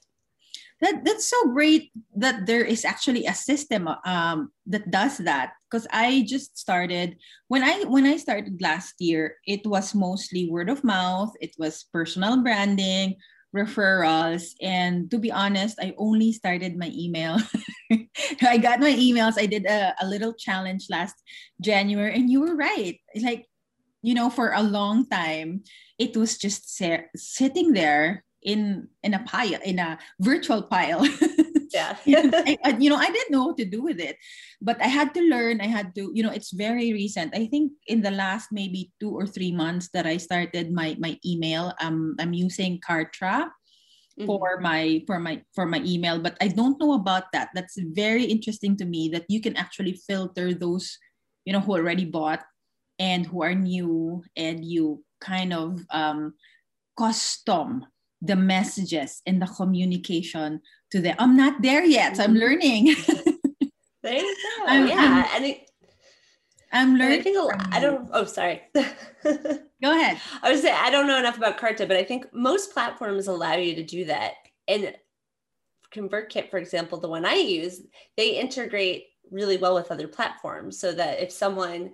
That 0.81 1.05
that's 1.05 1.27
so 1.27 1.47
great 1.53 1.91
that 2.15 2.45
there 2.45 2.63
is 2.63 2.83
actually 2.83 3.25
a 3.25 3.33
system 3.33 3.87
um, 4.05 4.51
that 4.67 4.91
does 4.91 5.17
that. 5.19 5.53
Because 5.69 5.87
i 5.91 6.23
just 6.27 6.57
started 6.57 7.17
when 7.49 7.63
i 7.63 7.83
when 7.83 8.05
i 8.05 8.15
started 8.15 8.61
last 8.61 8.95
year 8.99 9.35
it 9.45 9.65
was 9.67 9.93
mostly 9.93 10.47
word 10.49 10.69
of 10.69 10.85
mouth 10.85 11.33
it 11.41 11.51
was 11.59 11.83
personal 11.91 12.39
branding 12.41 13.15
referrals 13.53 14.55
and 14.61 15.11
to 15.11 15.19
be 15.19 15.31
honest 15.31 15.75
i 15.81 15.93
only 15.97 16.31
started 16.31 16.77
my 16.77 16.91
email. 16.95 17.39
I 18.41 18.57
got 18.57 18.79
my 18.79 18.91
emails 18.91 19.35
i 19.37 19.45
did 19.45 19.65
a, 19.65 19.93
a 19.99 20.07
little 20.07 20.33
challenge 20.33 20.87
last 20.89 21.15
january 21.59 22.15
and 22.15 22.29
you 22.29 22.39
were 22.41 22.55
right. 22.55 22.99
Like 23.19 23.47
you 24.01 24.13
know 24.13 24.29
for 24.29 24.53
a 24.53 24.61
long 24.61 25.09
time 25.09 25.63
it 25.97 26.15
was 26.15 26.37
just 26.37 26.69
sitting 27.15 27.73
there 27.73 28.24
in 28.45 28.87
in 29.03 29.13
a 29.13 29.23
pile 29.25 29.59
in 29.65 29.79
a 29.79 29.97
virtual 30.21 30.61
pile 30.63 31.01
Yeah. 31.75 31.97
I, 32.07 32.55
I- 32.63 32.77
you 32.79 32.87
know 32.89 32.95
i 32.95 33.09
didn't 33.11 33.31
know 33.35 33.51
what 33.51 33.57
to 33.59 33.65
do 33.67 33.81
with 33.83 33.99
it 33.99 34.15
but 34.61 34.79
i 34.79 34.87
had 34.87 35.11
to 35.15 35.21
learn 35.27 35.59
i 35.59 35.67
had 35.67 35.91
to 35.99 36.07
you 36.15 36.23
know 36.23 36.31
it's 36.31 36.55
very 36.55 36.93
recent 36.93 37.35
i 37.35 37.47
think 37.51 37.73
in 37.91 37.99
the 38.01 38.11
last 38.15 38.47
maybe 38.55 38.93
two 39.01 39.11
or 39.11 39.27
three 39.27 39.51
months 39.51 39.89
that 39.91 40.07
i 40.07 40.15
started 40.15 40.71
my 40.71 40.95
my 41.03 41.19
email 41.25 41.73
um 41.83 42.15
i'm 42.19 42.31
using 42.33 42.79
kartra 42.79 43.51
Mhm. 44.15 44.31
for 44.31 44.63
my 44.63 45.03
for 45.03 45.19
my 45.19 45.43
for 45.51 45.65
my 45.67 45.83
email 45.83 46.15
but 46.23 46.39
i 46.39 46.47
don't 46.47 46.79
know 46.79 46.95
about 46.95 47.27
that 47.35 47.51
that's 47.51 47.75
very 47.91 48.23
interesting 48.23 48.79
to 48.79 48.87
me 48.87 49.11
that 49.11 49.27
you 49.27 49.43
can 49.43 49.59
actually 49.59 49.91
filter 50.07 50.55
those 50.55 50.95
you 51.43 51.51
know 51.51 51.59
who 51.59 51.75
already 51.75 52.07
bought 52.07 52.39
and 52.95 53.27
who 53.27 53.43
are 53.43 53.51
new 53.51 54.23
and 54.39 54.63
you 54.63 55.03
kind 55.19 55.51
of 55.51 55.83
um 55.91 56.31
custom 56.95 57.83
the 58.21 58.35
messages 58.35 59.21
and 59.25 59.41
the 59.41 59.45
communication 59.47 60.61
to 60.91 61.01
them 61.01 61.15
i'm 61.19 61.35
not 61.35 61.61
there 61.61 61.83
yet 61.83 62.19
i'm 62.19 62.33
Mhm. 62.33 62.39
learning 62.39 62.95
There 64.03 64.13
you 64.13 64.35
go. 64.59 64.65
I'm- 64.67 64.87
yeah. 64.87 65.27
and 65.35 65.45
it, 65.45 65.69
i'm 66.71 66.93
And 66.93 67.01
I 67.03 67.05
learning 67.05 67.23
think 67.23 67.37
a 67.37 67.41
lot, 67.41 67.61
from 67.61 67.73
I 67.73 67.79
don't. 67.79 68.09
Oh, 68.13 68.25
sorry. 68.25 68.61
Go 69.83 69.91
ahead 69.91 70.19
I 70.43 70.51
was 70.51 70.61
say 70.61 70.71
I 70.71 70.89
don't 70.91 71.07
know 71.07 71.17
enough 71.17 71.37
about 71.37 71.57
Kartra, 71.57 71.87
but 71.87 71.97
I 71.97 72.03
think 72.03 72.25
most 72.33 72.71
platforms 72.73 73.27
allow 73.27 73.55
you 73.55 73.75
to 73.75 73.83
do 73.83 74.05
that. 74.05 74.33
And 74.67 74.93
ConvertKit, 75.93 76.49
for 76.49 76.57
example, 76.57 76.99
the 76.99 77.07
one 77.09 77.25
I 77.25 77.35
use, 77.35 77.81
they 78.17 78.37
integrate 78.39 79.05
really 79.31 79.57
well 79.57 79.73
with 79.75 79.91
other 79.91 80.07
platforms, 80.07 80.79
so 80.79 80.91
that 80.93 81.19
if 81.21 81.31
someone 81.31 81.91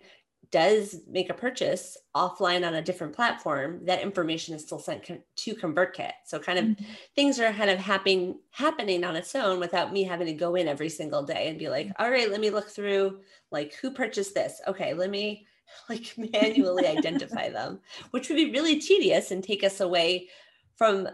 does 0.51 1.01
make 1.08 1.29
a 1.29 1.34
purchase 1.34 1.98
offline 2.15 2.65
on 2.67 2.74
a 2.75 2.81
different 2.81 3.13
platform, 3.15 3.86
that 3.86 4.01
information 4.01 4.53
is 4.53 4.63
still 4.63 4.79
sent 4.79 5.03
to 5.05 5.55
ConvertKit. 5.55 6.12
So 6.25 6.39
kind 6.39 6.60
of 6.60 6.67
Mhm. 6.67 6.98
things 7.15 7.39
are 7.39 7.53
kind 7.53 7.70
of 7.70 7.79
happening 7.79 8.39
happening 8.51 9.03
on 9.03 9.15
its 9.15 9.34
own 9.36 9.60
without 9.60 9.93
me 9.93 10.03
having 10.03 10.27
to 10.27 10.34
go 10.34 10.55
in 10.55 10.67
every 10.67 10.89
single 10.89 11.24
day 11.24 11.48
and 11.50 11.58
be 11.60 11.70
like, 11.70 11.91
all 12.00 12.12
right, 12.12 12.29
let 12.29 12.41
me 12.41 12.50
look 12.50 12.70
through 12.70 13.22
like 13.51 13.74
who 13.75 13.91
purchased 13.91 14.34
this. 14.34 14.62
Okay, 14.67 14.93
let 14.93 15.10
me 15.10 15.48
like 15.89 16.13
manually 16.17 16.86
identify 16.88 17.50
them, 17.50 17.81
which 18.12 18.29
would 18.29 18.36
be 18.36 18.51
really 18.51 18.79
tedious 18.79 19.31
and 19.31 19.43
take 19.43 19.63
us 19.63 19.79
away 19.79 20.29
from 20.75 21.08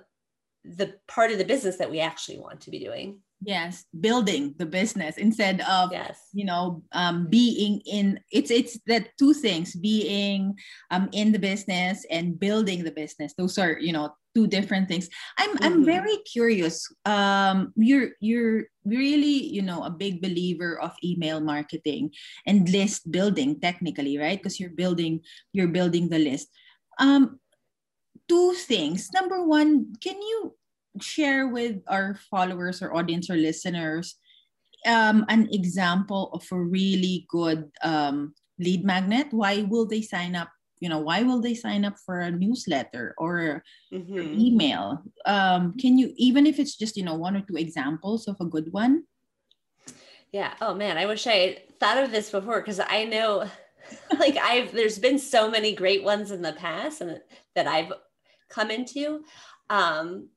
the 0.64 1.00
part 1.08 1.32
of 1.32 1.38
the 1.38 1.46
business 1.46 1.78
that 1.78 1.92
we 1.92 2.00
actually 2.00 2.40
want 2.40 2.62
to 2.62 2.72
be 2.72 2.80
doing. 2.80 3.22
Yes 3.46 3.86
building 4.02 4.56
the 4.58 4.66
business 4.66 5.18
instead 5.18 5.62
of 5.62 5.92
Yes. 5.92 6.18
you 6.34 6.46
know 6.46 6.82
um, 6.94 7.28
being 7.30 7.82
in 7.86 8.20
it's 8.32 8.50
it's 8.50 8.80
that 8.88 9.10
two 9.20 9.34
things 9.34 9.76
being 9.76 10.58
um, 10.90 11.08
in 11.14 11.32
the 11.32 11.40
business 11.40 12.06
and 12.10 12.40
building 12.40 12.84
the 12.84 12.92
business. 12.92 13.34
Those 13.38 13.58
are 13.58 13.78
you 13.80 13.94
know 13.94 14.10
two 14.34 14.48
different 14.48 14.88
things. 14.88 15.10
I'm 15.38 15.54
i'm 15.62 15.82
Mhm. 15.82 15.86
very 15.86 16.18
curious 16.26 16.86
um 17.06 17.74
you're 17.76 18.18
you're 18.22 18.66
really 18.86 19.46
you 19.54 19.62
know 19.62 19.84
a 19.84 19.90
big 19.94 20.22
believer 20.22 20.80
of 20.82 20.94
email 21.04 21.40
marketing 21.42 22.12
and 22.46 22.70
list 22.70 23.12
building 23.12 23.60
technically 23.60 24.18
right? 24.18 24.38
Because 24.38 24.60
you're 24.60 24.74
building 24.74 25.22
you're 25.54 25.70
building 25.74 26.10
the 26.10 26.20
list. 26.20 26.50
Um 27.00 27.40
two 28.30 28.54
things. 28.54 29.10
Number 29.14 29.46
one 29.46 29.94
can 30.02 30.18
you 30.22 30.54
share 31.02 31.48
with 31.48 31.82
our 31.88 32.16
followers 32.30 32.82
or 32.82 32.96
audience 32.96 33.30
or 33.30 33.36
listeners 33.36 34.16
um, 34.86 35.26
an 35.30 35.50
example 35.52 36.30
of 36.34 36.46
a 36.52 36.60
really 36.60 37.26
good 37.30 37.70
um, 37.84 38.34
lead 38.60 38.86
magnet 38.86 39.28
why 39.32 39.64
will 39.64 39.86
they 39.86 40.02
sign 40.02 40.36
up 40.36 40.50
you 40.80 40.90
know 40.90 41.00
why 41.00 41.24
will 41.24 41.42
they 41.42 41.54
sign 41.56 41.84
up 41.86 41.96
for 42.06 42.20
a 42.20 42.32
newsletter 42.32 43.14
or 43.18 43.64
Mhm. 43.94 44.38
email 44.38 45.04
um, 45.26 45.74
can 45.78 45.98
you 45.98 46.14
even 46.18 46.46
if 46.46 46.60
it's 46.60 46.76
just 46.78 46.98
you 46.98 47.04
know 47.04 47.16
one 47.16 47.36
or 47.36 47.42
two 47.42 47.58
examples 47.58 48.28
of 48.28 48.36
a 48.40 48.46
good 48.46 48.72
one 48.72 49.04
Yeah. 50.32 50.54
Oh 50.62 50.74
man, 50.74 50.98
I 50.98 51.06
wish 51.06 51.26
I 51.28 51.64
thought 51.80 51.98
of 51.98 52.12
this 52.12 52.30
before 52.30 52.62
because 52.62 52.80
I 52.80 53.06
know 53.06 53.50
like 54.20 54.38
I've 54.38 54.72
there's 54.74 55.00
been 55.00 55.20
so 55.20 55.50
many 55.50 55.74
great 55.74 56.04
ones 56.04 56.32
in 56.32 56.42
the 56.42 56.54
past 56.54 57.02
and 57.02 57.22
that 57.56 57.68
I've 57.68 57.94
come 58.50 58.72
into. 58.72 59.24
Um 59.70 60.30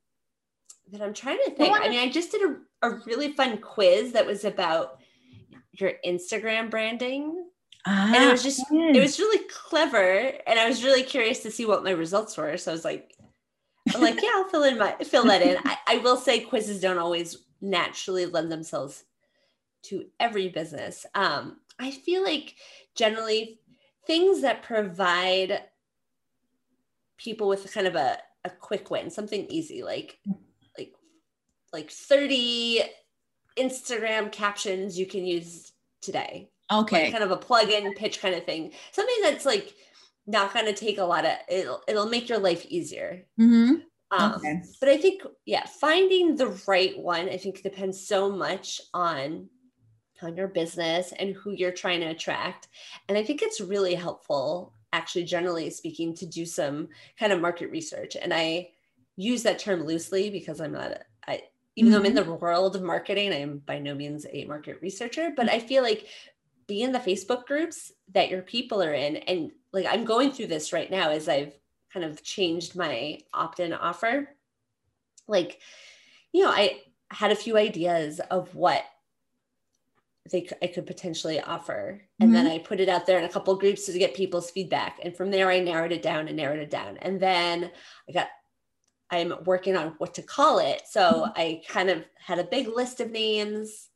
that 0.91 1.01
I'm 1.01 1.13
trying 1.13 1.39
to 1.45 1.51
think. 1.51 1.75
I 1.75 1.89
mean, 1.89 1.99
I 1.99 2.09
just 2.09 2.31
did 2.31 2.41
a, 2.41 2.87
a 2.87 2.99
really 3.05 3.31
fun 3.33 3.57
quiz 3.57 4.13
that 4.13 4.25
was 4.25 4.45
about 4.45 4.99
your 5.73 5.93
Instagram 6.05 6.69
branding. 6.69 7.45
ah, 7.85 8.13
And 8.13 8.23
it 8.23 8.31
was 8.31 8.43
just 8.43 8.61
it 8.71 9.01
was 9.01 9.19
really 9.19 9.45
clever 9.49 10.31
and 10.45 10.59
I 10.59 10.67
was 10.67 10.83
really 10.83 11.03
curious 11.03 11.39
to 11.43 11.51
see 11.51 11.65
what 11.65 11.83
my 11.83 11.91
results 11.91 12.37
were. 12.37 12.57
So 12.57 12.71
I 12.71 12.73
was 12.73 12.85
like, 12.85 13.13
I'm 13.95 14.01
like, 14.01 14.21
yeah, 14.21 14.29
I'll 14.35 14.49
fill 14.49 14.63
in 14.63 14.77
my 14.77 14.95
fill 15.03 15.25
that 15.25 15.41
in. 15.41 15.57
I, 15.65 15.77
I 15.87 15.97
will 15.97 16.17
say 16.17 16.41
quizzes 16.41 16.81
don't 16.81 16.99
always 16.99 17.37
naturally 17.61 18.25
lend 18.25 18.51
themselves 18.51 19.03
to 19.83 20.05
every 20.19 20.49
business. 20.49 21.05
Um, 21.15 21.57
I 21.79 21.91
feel 21.91 22.23
like 22.23 22.55
generally 22.95 23.59
things 24.05 24.41
that 24.41 24.63
provide 24.63 25.63
people 27.17 27.47
with 27.47 27.71
kind 27.73 27.87
of 27.87 27.95
a, 27.95 28.17
a 28.43 28.49
quick 28.49 28.89
win, 28.91 29.09
something 29.09 29.45
easy, 29.49 29.83
like 29.83 30.19
like 31.73 31.89
30 31.91 32.81
Instagram 33.57 34.31
captions 34.31 34.97
you 34.97 35.05
can 35.05 35.25
use 35.25 35.71
today. 36.01 36.49
Okay. 36.71 37.03
like 37.03 37.11
kind 37.11 37.23
of 37.23 37.31
a 37.31 37.37
plug-in 37.37 37.93
pitch 37.95 38.21
kind 38.21 38.33
of 38.35 38.45
thing. 38.45 38.71
Something 38.91 39.15
that's 39.23 39.45
like 39.45 39.73
not 40.25 40.53
going 40.53 40.65
to 40.67 40.73
take 40.73 40.97
a 40.99 41.03
lot 41.03 41.25
of 41.25 41.33
it'll, 41.49 41.81
it'll 41.87 42.07
make 42.09 42.29
your 42.29 42.37
life 42.39 42.65
easier. 42.67 43.25
Mhm. 43.39 43.83
um, 44.11 44.33
Okay. 44.33 44.61
but 44.79 44.89
i 44.89 44.97
think 44.97 45.21
yeah 45.45 45.65
finding 45.65 46.35
the 46.35 46.47
right 46.67 46.97
one 46.99 47.29
i 47.29 47.37
think 47.37 47.63
depends 47.63 48.05
so 48.07 48.29
much 48.29 48.79
on 48.93 49.49
on 50.21 50.35
your 50.37 50.47
business 50.49 51.13
and 51.17 51.33
who 51.33 51.51
you're 51.51 51.71
trying 51.71 51.99
to 52.01 52.07
attract. 52.07 52.67
And 53.09 53.17
i 53.17 53.23
think 53.23 53.41
it's 53.41 53.59
really 53.61 53.95
helpful 53.95 54.73
actually 54.93 55.23
generally 55.23 55.69
speaking 55.69 56.13
to 56.15 56.25
do 56.25 56.45
some 56.45 56.89
kind 57.17 57.31
of 57.33 57.41
market 57.41 57.71
research. 57.71 58.15
And 58.21 58.33
i 58.33 58.69
use 59.17 59.43
that 59.43 59.59
term 59.59 59.83
loosely 59.85 60.29
because 60.29 60.61
i'm 60.61 60.71
not 60.73 60.99
i 61.27 61.41
even 61.75 61.91
though 61.91 61.99
i'm 61.99 62.05
in 62.05 62.13
mm-hmm. 62.13 62.29
the 62.29 62.35
world 62.35 62.75
of 62.75 62.81
marketing 62.81 63.31
i 63.31 63.37
am 63.37 63.59
by 63.65 63.79
no 63.79 63.95
means 63.95 64.25
a 64.31 64.45
market 64.45 64.77
researcher 64.81 65.31
but 65.35 65.49
i 65.49 65.57
mm-hmm. 65.57 65.67
feel 65.67 65.83
like 65.83 66.07
be 66.67 66.81
in 66.81 66.91
the 66.91 66.99
facebook 66.99 67.45
groups 67.45 67.91
that 68.13 68.29
your 68.29 68.41
people 68.41 68.81
are 68.81 68.93
in 68.93 69.17
and 69.17 69.51
like 69.73 69.85
i'm 69.89 70.05
going 70.05 70.31
through 70.31 70.47
this 70.47 70.73
right 70.73 70.91
now 70.91 71.09
as 71.09 71.27
i've 71.27 71.53
kind 71.93 72.05
of 72.05 72.23
changed 72.23 72.75
my 72.75 73.19
opt-in 73.33 73.73
offer. 73.73 74.29
Like 75.27 75.59
you 76.33 76.43
know 76.43 76.49
i 76.49 76.79
had 77.09 77.31
a 77.31 77.35
few 77.35 77.57
ideas 77.57 78.19
of 78.31 78.53
what 78.55 78.83
they 80.31 80.47
I 80.61 80.67
could 80.67 80.85
potentially 80.85 81.39
offer 81.39 82.01
and 82.19 82.33
then 82.33 82.45
mm-hmm. 82.45 82.55
i 82.55 82.59
put 82.59 82.79
it 82.79 82.89
out 82.89 83.05
there 83.05 83.17
in 83.17 83.25
a 83.25 83.29
couple 83.29 83.55
groups 83.55 83.85
to 83.85 83.97
get 83.97 84.13
people's 84.13 84.51
feedback 84.51 84.99
and 85.03 85.15
from 85.15 85.31
there 85.31 85.49
i 85.49 85.59
narrowed 85.59 85.91
it 85.91 86.01
down 86.01 86.27
and 86.27 86.37
narrowed 86.37 86.59
it 86.59 86.69
down 86.69 86.97
and 86.97 87.19
then 87.19 87.71
i 88.09 88.11
got 88.11 88.27
I'm 89.11 89.33
working 89.45 89.75
on 89.75 89.95
what 89.97 90.13
to 90.15 90.21
call 90.21 90.59
it. 90.59 90.83
So 90.89 91.27
I 91.35 91.61
kind 91.67 91.89
of 91.89 92.05
had 92.17 92.39
a 92.39 92.45
big 92.45 92.67
list 92.67 93.01
of 93.01 93.11
names, 93.11 93.89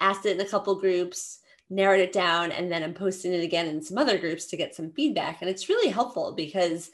asked 0.00 0.26
it 0.26 0.38
in 0.38 0.46
a 0.46 0.48
couple 0.48 0.74
groups, 0.74 1.38
narrowed 1.70 2.00
it 2.00 2.12
down, 2.12 2.52
and 2.52 2.70
then 2.70 2.82
I'm 2.82 2.94
posting 2.94 3.32
it 3.32 3.44
again 3.44 3.66
in 3.66 3.82
some 3.82 3.98
other 3.98 4.18
groups 4.18 4.46
to 4.46 4.56
get 4.56 4.74
some 4.74 4.92
feedback. 4.92 5.40
And 5.40 5.48
it's 5.48 5.68
really 5.68 5.90
helpful 5.90 6.32
because 6.32 6.90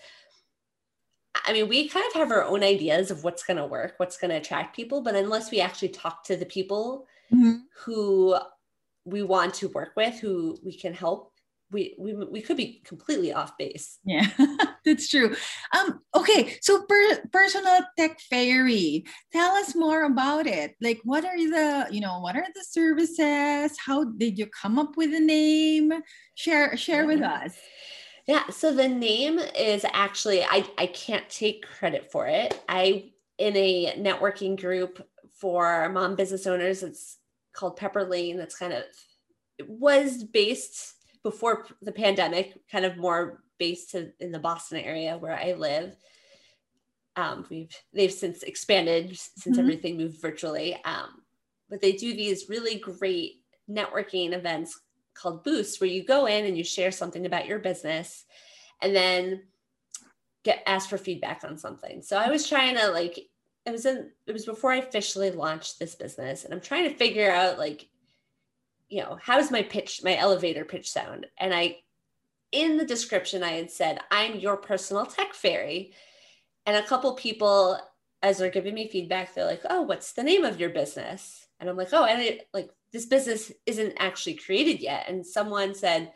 I 1.46 1.52
mean, 1.52 1.68
we 1.68 1.88
kind 1.88 2.04
of 2.06 2.12
have 2.12 2.30
our 2.30 2.44
own 2.44 2.62
ideas 2.62 3.10
of 3.10 3.24
what's 3.24 3.42
going 3.42 3.56
to 3.56 3.66
work, 3.66 3.94
what's 3.96 4.18
going 4.18 4.30
to 4.30 4.36
attract 4.36 4.76
people, 4.76 5.00
but 5.00 5.14
unless 5.14 5.50
we 5.50 5.60
actually 5.60 5.88
talk 5.88 6.24
to 6.24 6.36
the 6.36 6.46
people 6.46 7.06
mm-hmm. 7.32 7.56
who 7.74 8.36
we 9.04 9.22
want 9.22 9.54
to 9.54 9.68
work 9.68 9.92
with, 9.96 10.20
who 10.20 10.58
we 10.62 10.76
can 10.76 10.92
help, 10.92 11.31
we 11.72 11.94
we, 11.98 12.14
we 12.14 12.40
could 12.42 12.56
be 12.56 12.82
completely 12.84 13.32
off 13.32 13.56
base. 13.58 13.98
Yeah 14.04 14.26
that's 14.84 15.08
true. 15.08 15.34
Um 15.76 16.00
okay 16.14 16.56
so 16.60 16.84
per, 16.84 17.22
personal 17.32 17.80
tech 17.98 18.20
fairy 18.20 19.04
tell 19.32 19.52
us 19.52 19.74
more 19.74 20.04
about 20.04 20.46
it. 20.46 20.76
Like 20.80 21.00
what 21.04 21.24
are 21.24 21.36
the 21.36 21.88
you 21.90 22.00
know 22.00 22.20
what 22.20 22.36
are 22.36 22.46
the 22.54 22.64
services? 22.64 23.76
How 23.84 24.04
did 24.04 24.38
you 24.38 24.46
come 24.46 24.78
up 24.78 24.96
with 24.96 25.10
the 25.10 25.20
name? 25.20 25.92
Share 26.34 26.76
share 26.76 27.06
with 27.06 27.22
us. 27.22 27.54
Yeah 28.26 28.48
so 28.50 28.72
the 28.72 28.88
name 28.88 29.38
is 29.38 29.84
actually 29.92 30.44
i 30.44 30.64
i 30.78 30.86
can't 30.86 31.28
take 31.28 31.66
credit 31.66 32.12
for 32.12 32.26
it. 32.26 32.62
I 32.68 33.12
in 33.38 33.56
a 33.56 33.94
networking 33.98 34.60
group 34.60 35.06
for 35.40 35.88
mom 35.88 36.14
business 36.14 36.46
owners 36.46 36.82
it's 36.82 37.18
called 37.52 37.78
Pepperlane 37.78 38.36
that's 38.36 38.56
kind 38.56 38.72
of 38.72 38.84
it 39.58 39.68
was 39.68 40.22
based 40.24 40.91
before 41.22 41.66
the 41.80 41.92
pandemic, 41.92 42.58
kind 42.70 42.84
of 42.84 42.96
more 42.96 43.42
based 43.58 43.90
to, 43.92 44.12
in 44.18 44.32
the 44.32 44.38
Boston 44.38 44.78
area 44.78 45.16
where 45.16 45.38
I 45.38 45.52
live. 45.52 45.96
Um, 47.14 47.46
we've 47.50 47.70
they've 47.92 48.12
since 48.12 48.42
expanded 48.42 49.16
since 49.16 49.56
mm-hmm. 49.56 49.60
everything 49.60 49.96
moved 49.96 50.20
virtually. 50.20 50.80
Um, 50.84 51.22
but 51.68 51.80
they 51.80 51.92
do 51.92 52.14
these 52.14 52.48
really 52.48 52.78
great 52.78 53.42
networking 53.70 54.32
events 54.32 54.80
called 55.14 55.44
boosts 55.44 55.80
where 55.80 55.90
you 55.90 56.04
go 56.04 56.26
in 56.26 56.46
and 56.46 56.56
you 56.56 56.64
share 56.64 56.90
something 56.90 57.26
about 57.26 57.46
your 57.46 57.58
business, 57.58 58.24
and 58.80 58.96
then 58.96 59.42
get 60.42 60.62
asked 60.66 60.90
for 60.90 60.98
feedback 60.98 61.44
on 61.44 61.56
something. 61.56 62.02
So 62.02 62.16
I 62.16 62.30
was 62.30 62.48
trying 62.48 62.76
to 62.76 62.88
like 62.88 63.18
it 63.64 63.70
was 63.70 63.86
in 63.86 64.10
it 64.26 64.32
was 64.32 64.46
before 64.46 64.72
I 64.72 64.78
officially 64.78 65.30
launched 65.30 65.78
this 65.78 65.94
business, 65.94 66.44
and 66.44 66.52
I'm 66.52 66.60
trying 66.60 66.88
to 66.88 66.96
figure 66.96 67.30
out 67.30 67.58
like 67.58 67.88
you 68.92 69.00
know, 69.00 69.18
how's 69.22 69.50
my 69.50 69.62
pitch, 69.62 70.02
my 70.04 70.14
elevator 70.14 70.66
pitch 70.66 70.90
sound? 70.90 71.26
And 71.38 71.54
I, 71.54 71.78
in 72.52 72.76
the 72.76 72.84
description, 72.84 73.42
I 73.42 73.52
had 73.52 73.70
said, 73.70 74.00
I'm 74.10 74.38
your 74.38 74.58
personal 74.58 75.06
tech 75.06 75.32
fairy. 75.32 75.94
And 76.66 76.76
a 76.76 76.86
couple 76.86 77.14
people, 77.14 77.80
as 78.22 78.36
they're 78.36 78.50
giving 78.50 78.74
me 78.74 78.90
feedback, 78.90 79.34
they're 79.34 79.46
like, 79.46 79.62
oh, 79.70 79.80
what's 79.80 80.12
the 80.12 80.22
name 80.22 80.44
of 80.44 80.60
your 80.60 80.68
business? 80.68 81.46
And 81.58 81.70
I'm 81.70 81.76
like, 81.76 81.88
oh, 81.94 82.04
and 82.04 82.20
it, 82.20 82.48
like 82.52 82.68
this 82.92 83.06
business 83.06 83.50
isn't 83.64 83.94
actually 83.98 84.34
created 84.34 84.80
yet. 84.80 85.08
And 85.08 85.26
someone 85.26 85.74
said, 85.74 86.12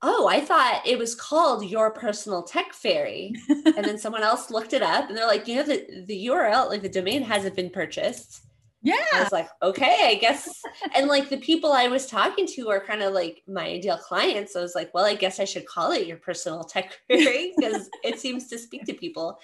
oh, 0.00 0.28
I 0.28 0.40
thought 0.40 0.82
it 0.86 0.98
was 1.00 1.16
called 1.16 1.64
Your 1.64 1.90
Personal 1.90 2.44
Tech 2.44 2.72
Fairy. 2.74 3.34
and 3.48 3.84
then 3.84 3.98
someone 3.98 4.22
else 4.22 4.52
looked 4.52 4.72
it 4.72 4.82
up 4.82 5.08
and 5.08 5.18
they're 5.18 5.26
like, 5.26 5.48
you 5.48 5.56
know, 5.56 5.64
the, 5.64 6.04
the 6.06 6.26
URL, 6.28 6.68
like 6.68 6.82
the 6.82 6.88
domain 6.88 7.22
hasn't 7.22 7.56
been 7.56 7.70
purchased. 7.70 8.42
Yeah. 8.82 8.94
I 9.12 9.22
was 9.22 9.32
like, 9.32 9.48
okay, 9.62 9.98
I 10.04 10.14
guess. 10.14 10.48
and 10.94 11.08
like 11.08 11.28
the 11.28 11.38
people 11.38 11.72
I 11.72 11.88
was 11.88 12.06
talking 12.06 12.46
to 12.54 12.68
are 12.68 12.84
kind 12.84 13.02
of 13.02 13.12
like 13.12 13.42
my 13.48 13.66
ideal 13.66 13.98
clients. 13.98 14.52
So 14.52 14.60
I 14.60 14.62
was 14.62 14.74
like, 14.74 14.92
well, 14.94 15.04
I 15.04 15.14
guess 15.14 15.40
I 15.40 15.44
should 15.44 15.66
call 15.66 15.92
it 15.92 16.06
your 16.06 16.18
personal 16.18 16.62
tech 16.62 16.96
because 17.08 17.90
it 18.04 18.20
seems 18.20 18.48
to 18.48 18.58
speak 18.58 18.84
to 18.84 18.94
people. 18.94 19.38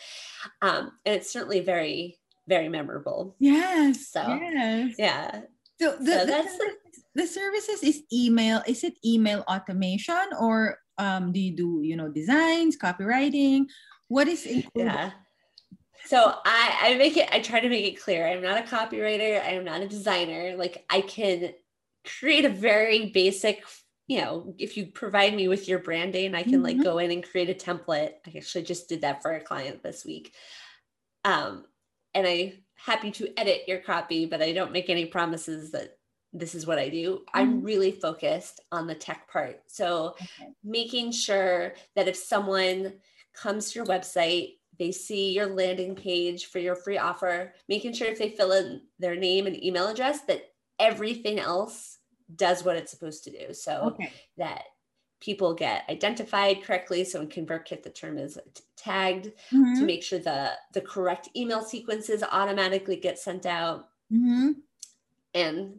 Um, 0.62 0.92
and 1.04 1.16
it's 1.16 1.32
certainly 1.32 1.60
very, 1.60 2.18
very 2.46 2.68
memorable. 2.68 3.34
Yes. 3.38 4.08
So 4.08 4.22
yes. 4.26 4.94
yeah. 4.98 5.40
So, 5.80 5.96
the, 5.96 6.20
so 6.20 6.26
that's 6.26 6.56
the, 6.56 6.72
the 7.16 7.26
services 7.26 7.82
is 7.82 8.02
email. 8.12 8.62
Is 8.66 8.84
it 8.84 8.94
email 9.04 9.44
automation 9.48 10.30
or 10.38 10.78
um, 10.98 11.32
do 11.32 11.40
you 11.40 11.56
do, 11.56 11.80
you 11.82 11.96
know, 11.96 12.08
designs, 12.08 12.76
copywriting? 12.76 13.66
What 14.06 14.28
is 14.28 14.46
included? 14.46 14.92
Yeah. 14.92 15.10
So 16.06 16.34
I, 16.44 16.78
I 16.82 16.94
make 16.96 17.16
it, 17.16 17.28
I 17.32 17.40
try 17.40 17.60
to 17.60 17.68
make 17.68 17.84
it 17.84 18.02
clear. 18.02 18.26
I'm 18.26 18.42
not 18.42 18.58
a 18.58 18.62
copywriter. 18.62 19.42
I 19.42 19.52
am 19.52 19.64
not 19.64 19.80
a 19.80 19.88
designer. 19.88 20.54
Like 20.56 20.84
I 20.90 21.00
can 21.00 21.54
create 22.06 22.44
a 22.44 22.50
very 22.50 23.06
basic, 23.10 23.64
you 24.06 24.20
know, 24.20 24.54
if 24.58 24.76
you 24.76 24.86
provide 24.86 25.34
me 25.34 25.48
with 25.48 25.66
your 25.66 25.78
branding, 25.78 26.34
I 26.34 26.42
can 26.42 26.54
mm-hmm. 26.54 26.62
like 26.62 26.82
go 26.82 26.98
in 26.98 27.10
and 27.10 27.24
create 27.24 27.48
a 27.48 27.54
template. 27.54 28.12
I 28.26 28.36
actually 28.36 28.64
just 28.64 28.88
did 28.88 29.00
that 29.00 29.22
for 29.22 29.32
a 29.32 29.40
client 29.40 29.82
this 29.82 30.04
week. 30.04 30.34
Um, 31.24 31.64
and 32.12 32.26
I 32.26 32.54
happy 32.76 33.10
to 33.12 33.32
edit 33.38 33.62
your 33.66 33.78
copy, 33.78 34.26
but 34.26 34.42
I 34.42 34.52
don't 34.52 34.72
make 34.72 34.90
any 34.90 35.06
promises 35.06 35.72
that 35.72 35.96
this 36.34 36.54
is 36.54 36.66
what 36.66 36.78
I 36.78 36.90
do. 36.90 37.14
Mm-hmm. 37.14 37.38
I'm 37.38 37.62
really 37.62 37.92
focused 37.92 38.60
on 38.70 38.86
the 38.86 38.94
tech 38.94 39.30
part. 39.30 39.62
So 39.68 40.16
okay. 40.20 40.50
making 40.62 41.12
sure 41.12 41.74
that 41.96 42.08
if 42.08 42.16
someone 42.16 42.94
comes 43.34 43.70
to 43.70 43.78
your 43.78 43.86
website 43.86 44.58
they 44.78 44.92
see 44.92 45.32
your 45.32 45.46
landing 45.46 45.94
page 45.94 46.46
for 46.46 46.58
your 46.58 46.76
free 46.76 46.98
offer, 46.98 47.54
making 47.68 47.92
sure 47.92 48.08
if 48.08 48.18
they 48.18 48.30
fill 48.30 48.52
in 48.52 48.82
their 48.98 49.16
name 49.16 49.46
and 49.46 49.62
email 49.62 49.88
address 49.88 50.22
that 50.22 50.52
everything 50.78 51.38
else 51.38 51.98
does 52.36 52.64
what 52.64 52.76
it's 52.76 52.90
supposed 52.90 53.24
to 53.24 53.30
do. 53.30 53.52
So 53.52 53.92
okay. 53.92 54.12
that 54.36 54.64
people 55.20 55.54
get 55.54 55.84
identified 55.88 56.62
correctly. 56.64 57.04
So 57.04 57.20
in 57.20 57.28
ConvertKit, 57.28 57.82
the 57.82 57.90
term 57.90 58.18
is 58.18 58.38
tagged 58.76 59.26
mm-hmm. 59.52 59.78
to 59.78 59.86
make 59.86 60.02
sure 60.02 60.18
the, 60.18 60.52
the 60.72 60.80
correct 60.80 61.28
email 61.36 61.62
sequences 61.62 62.22
automatically 62.22 62.96
get 62.96 63.18
sent 63.18 63.46
out. 63.46 63.88
Mm-hmm. 64.12 64.52
And 65.34 65.78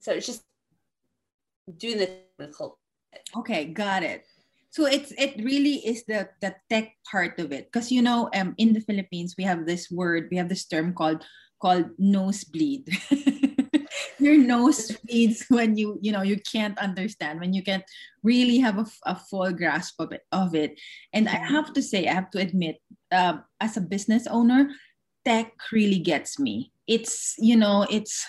so 0.00 0.12
it's 0.12 0.26
just 0.26 0.42
doing 1.76 1.98
the 1.98 2.10
Okay, 3.36 3.66
got 3.66 4.02
it 4.02 4.26
so 4.72 4.88
it's 4.88 5.12
it 5.20 5.36
really 5.44 5.84
is 5.84 6.04
the 6.08 6.28
the 6.40 6.56
tech 6.72 6.96
part 7.04 7.38
of 7.38 7.52
it. 7.52 7.68
Because 7.68 7.92
you 7.92 8.00
know 8.00 8.32
um 8.34 8.56
in 8.56 8.72
the 8.72 8.80
philippines 8.80 9.36
we 9.36 9.44
have 9.44 9.68
this 9.68 9.92
word 9.92 10.28
we 10.32 10.36
have 10.40 10.48
this 10.48 10.64
term 10.64 10.96
called 10.96 11.22
called 11.60 11.92
nosebleed. 11.98 12.88
Your 14.18 14.38
nose 14.38 14.96
bleeds 15.04 15.44
when 15.48 15.76
you 15.76 15.98
you 16.00 16.10
know 16.10 16.22
you 16.22 16.40
can't 16.40 16.78
understand 16.78 17.38
when 17.38 17.52
you 17.52 17.62
can't 17.62 17.84
really 18.22 18.58
have 18.58 18.78
a, 18.78 18.86
a 19.04 19.14
full 19.14 19.52
grasp 19.52 20.00
of 20.00 20.10
it 20.12 20.24
of 20.32 20.54
it. 20.54 20.80
And 21.12 21.28
i 21.28 21.36
have 21.36 21.72
to 21.76 21.82
say 21.82 22.08
i 22.08 22.14
have 22.14 22.30
to 22.32 22.40
admit 22.40 22.80
uh, 23.12 23.44
as 23.60 23.76
a 23.76 23.84
business 23.84 24.26
owner 24.26 24.72
tech 25.24 25.52
really 25.70 25.98
gets 25.98 26.38
me. 26.38 26.72
It's 26.86 27.34
you 27.38 27.56
know 27.56 27.86
it's 27.90 28.26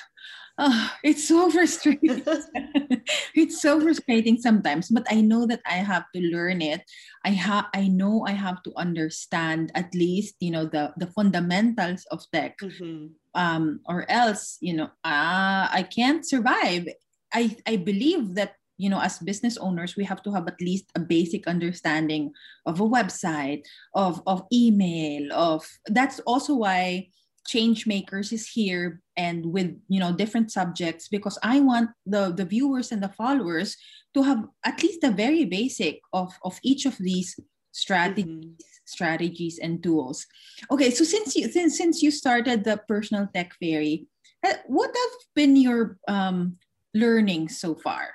oh, 0.57 0.91
it's 1.03 1.27
so 1.27 1.49
frustrating. 1.55 2.23
it's 3.35 3.61
so 3.61 3.81
frustrating 3.81 4.37
sometimes, 4.37 4.89
but 4.89 5.05
I 5.09 5.21
know 5.21 5.45
that 5.47 5.61
I 5.65 5.81
have 5.83 6.05
to 6.15 6.21
learn 6.21 6.61
it. 6.61 6.81
I 7.25 7.29
have 7.29 7.65
I 7.73 7.87
know 7.87 8.25
I 8.27 8.31
have 8.31 8.61
to 8.63 8.73
understand 8.75 9.71
at 9.75 9.93
least, 9.93 10.35
you 10.39 10.51
know, 10.51 10.65
the 10.65 10.93
the 10.97 11.07
fundamentals 11.07 12.05
of 12.11 12.23
tech. 12.31 12.57
Mm-hmm. 12.59 13.13
Um, 13.35 13.79
or 13.87 14.05
else, 14.09 14.57
you 14.61 14.75
know, 14.75 14.93
uh, 15.03 15.65
I 15.73 15.87
can't 15.89 16.25
survive. 16.25 16.85
I 17.33 17.57
I 17.65 17.77
believe 17.77 18.35
that 18.35 18.53
you 18.77 18.89
know 18.89 19.01
as 19.01 19.19
business 19.19 19.57
owners 19.57 19.95
we 19.95 20.03
have 20.03 20.21
to 20.23 20.31
have 20.31 20.47
at 20.47 20.59
least 20.61 20.85
a 20.95 20.99
basic 20.99 21.47
understanding 21.47 22.31
of 22.65 22.81
a 22.81 22.89
website 22.89 23.61
of 23.93 24.21
of 24.25 24.43
email 24.51 25.31
of 25.31 25.65
that's 25.87 26.19
also 26.25 26.55
why 26.55 27.07
change 27.45 27.85
makers 27.85 28.31
is 28.31 28.47
here 28.47 29.01
and 29.17 29.45
with 29.45 29.75
you 29.89 29.99
know 29.99 30.11
different 30.13 30.51
subjects 30.51 31.07
because 31.07 31.37
i 31.43 31.59
want 31.59 31.89
the 32.05 32.31
the 32.33 32.45
viewers 32.45 32.91
and 32.91 33.03
the 33.03 33.09
followers 33.09 33.77
to 34.13 34.23
have 34.23 34.45
at 34.65 34.81
least 34.81 35.01
the 35.01 35.11
very 35.11 35.45
basic 35.45 35.99
of 36.13 36.33
of 36.43 36.57
each 36.63 36.85
of 36.85 36.97
these 36.97 37.39
strategies 37.71 38.27
mm-hmm. 38.27 38.53
strategies 38.85 39.59
and 39.59 39.83
tools 39.83 40.25
okay 40.71 40.89
so 40.89 41.03
since 41.03 41.35
you 41.35 41.51
since, 41.51 41.77
since 41.77 42.01
you 42.01 42.11
started 42.11 42.63
the 42.63 42.77
personal 42.87 43.27
tech 43.33 43.53
fairy 43.59 44.05
uh, 44.45 44.53
what 44.67 44.91
have 44.95 45.15
been 45.35 45.55
your 45.55 45.97
um 46.07 46.57
learning 46.93 47.49
so 47.49 47.75
far 47.75 48.13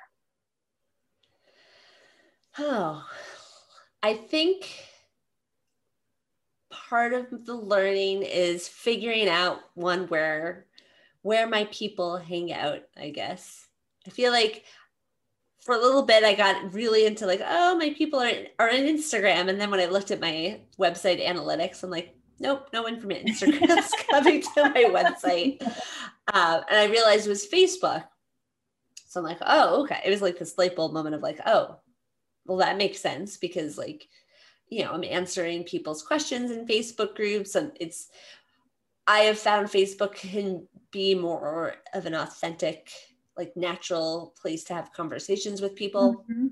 oh 2.57 3.03
i 4.01 4.13
think 4.13 4.88
part 6.69 7.13
of 7.13 7.45
the 7.45 7.55
learning 7.55 8.23
is 8.23 8.67
figuring 8.67 9.27
out 9.27 9.59
one 9.73 10.07
where 10.07 10.65
where 11.21 11.47
my 11.47 11.67
people 11.71 12.17
hang 12.17 12.53
out 12.53 12.81
i 12.97 13.09
guess. 13.09 13.67
I 14.07 14.11
feel 14.11 14.31
like 14.31 14.63
for 15.59 15.75
a 15.75 15.79
little 15.79 16.03
bit 16.03 16.23
i 16.23 16.33
got 16.33 16.73
really 16.73 17.05
into 17.05 17.25
like 17.25 17.41
oh 17.45 17.75
my 17.75 17.91
people 17.91 18.19
are, 18.19 18.31
are 18.59 18.69
on 18.69 18.75
instagram. 18.75 19.49
And 19.49 19.59
then 19.59 19.71
when 19.71 19.79
i 19.79 19.85
looked 19.85 20.11
at 20.11 20.21
my 20.21 20.61
website 20.79 21.25
analytics 21.25 21.83
i'm 21.83 21.89
like 21.89 22.15
nope 22.39 22.69
no 22.71 22.83
one 22.83 22.99
from 22.99 23.09
instagram's 23.09 23.91
coming 24.09 24.41
to 24.41 24.69
my 24.69 24.85
website. 24.85 25.61
Uh, 26.31 26.61
and 26.69 26.79
i 26.79 26.85
realized 26.85 27.25
it 27.25 27.29
was 27.29 27.47
facebook. 27.47 28.05
So 29.07 29.19
i'm 29.19 29.25
like 29.25 29.39
oh 29.41 29.83
okay. 29.83 30.01
It 30.05 30.11
was 30.11 30.21
like 30.21 30.37
this 30.37 30.57
light 30.57 30.75
bulb 30.75 30.93
moment 30.93 31.15
of 31.15 31.21
like 31.21 31.39
oh 31.45 31.79
well 32.45 32.57
that 32.57 32.77
makes 32.77 32.99
sense 32.99 33.37
because 33.37 33.77
like 33.77 34.07
you 34.69 34.83
know, 34.83 34.91
I'm 34.91 35.03
answering 35.03 35.63
people's 35.63 36.03
questions 36.03 36.51
in 36.51 36.65
Facebook 36.65 37.15
groups 37.15 37.55
and 37.55 37.71
it's 37.79 38.09
I 39.07 39.21
have 39.21 39.39
found 39.39 39.67
Facebook 39.67 40.13
can 40.13 40.67
be 40.91 41.15
more 41.15 41.75
of 41.93 42.05
an 42.05 42.13
authentic, 42.13 42.91
like 43.35 43.55
natural 43.57 44.35
place 44.39 44.63
to 44.65 44.75
have 44.75 44.93
conversations 44.93 45.61
with 45.61 45.75
people. 45.75 46.23
Mm-hmm. 46.29 46.47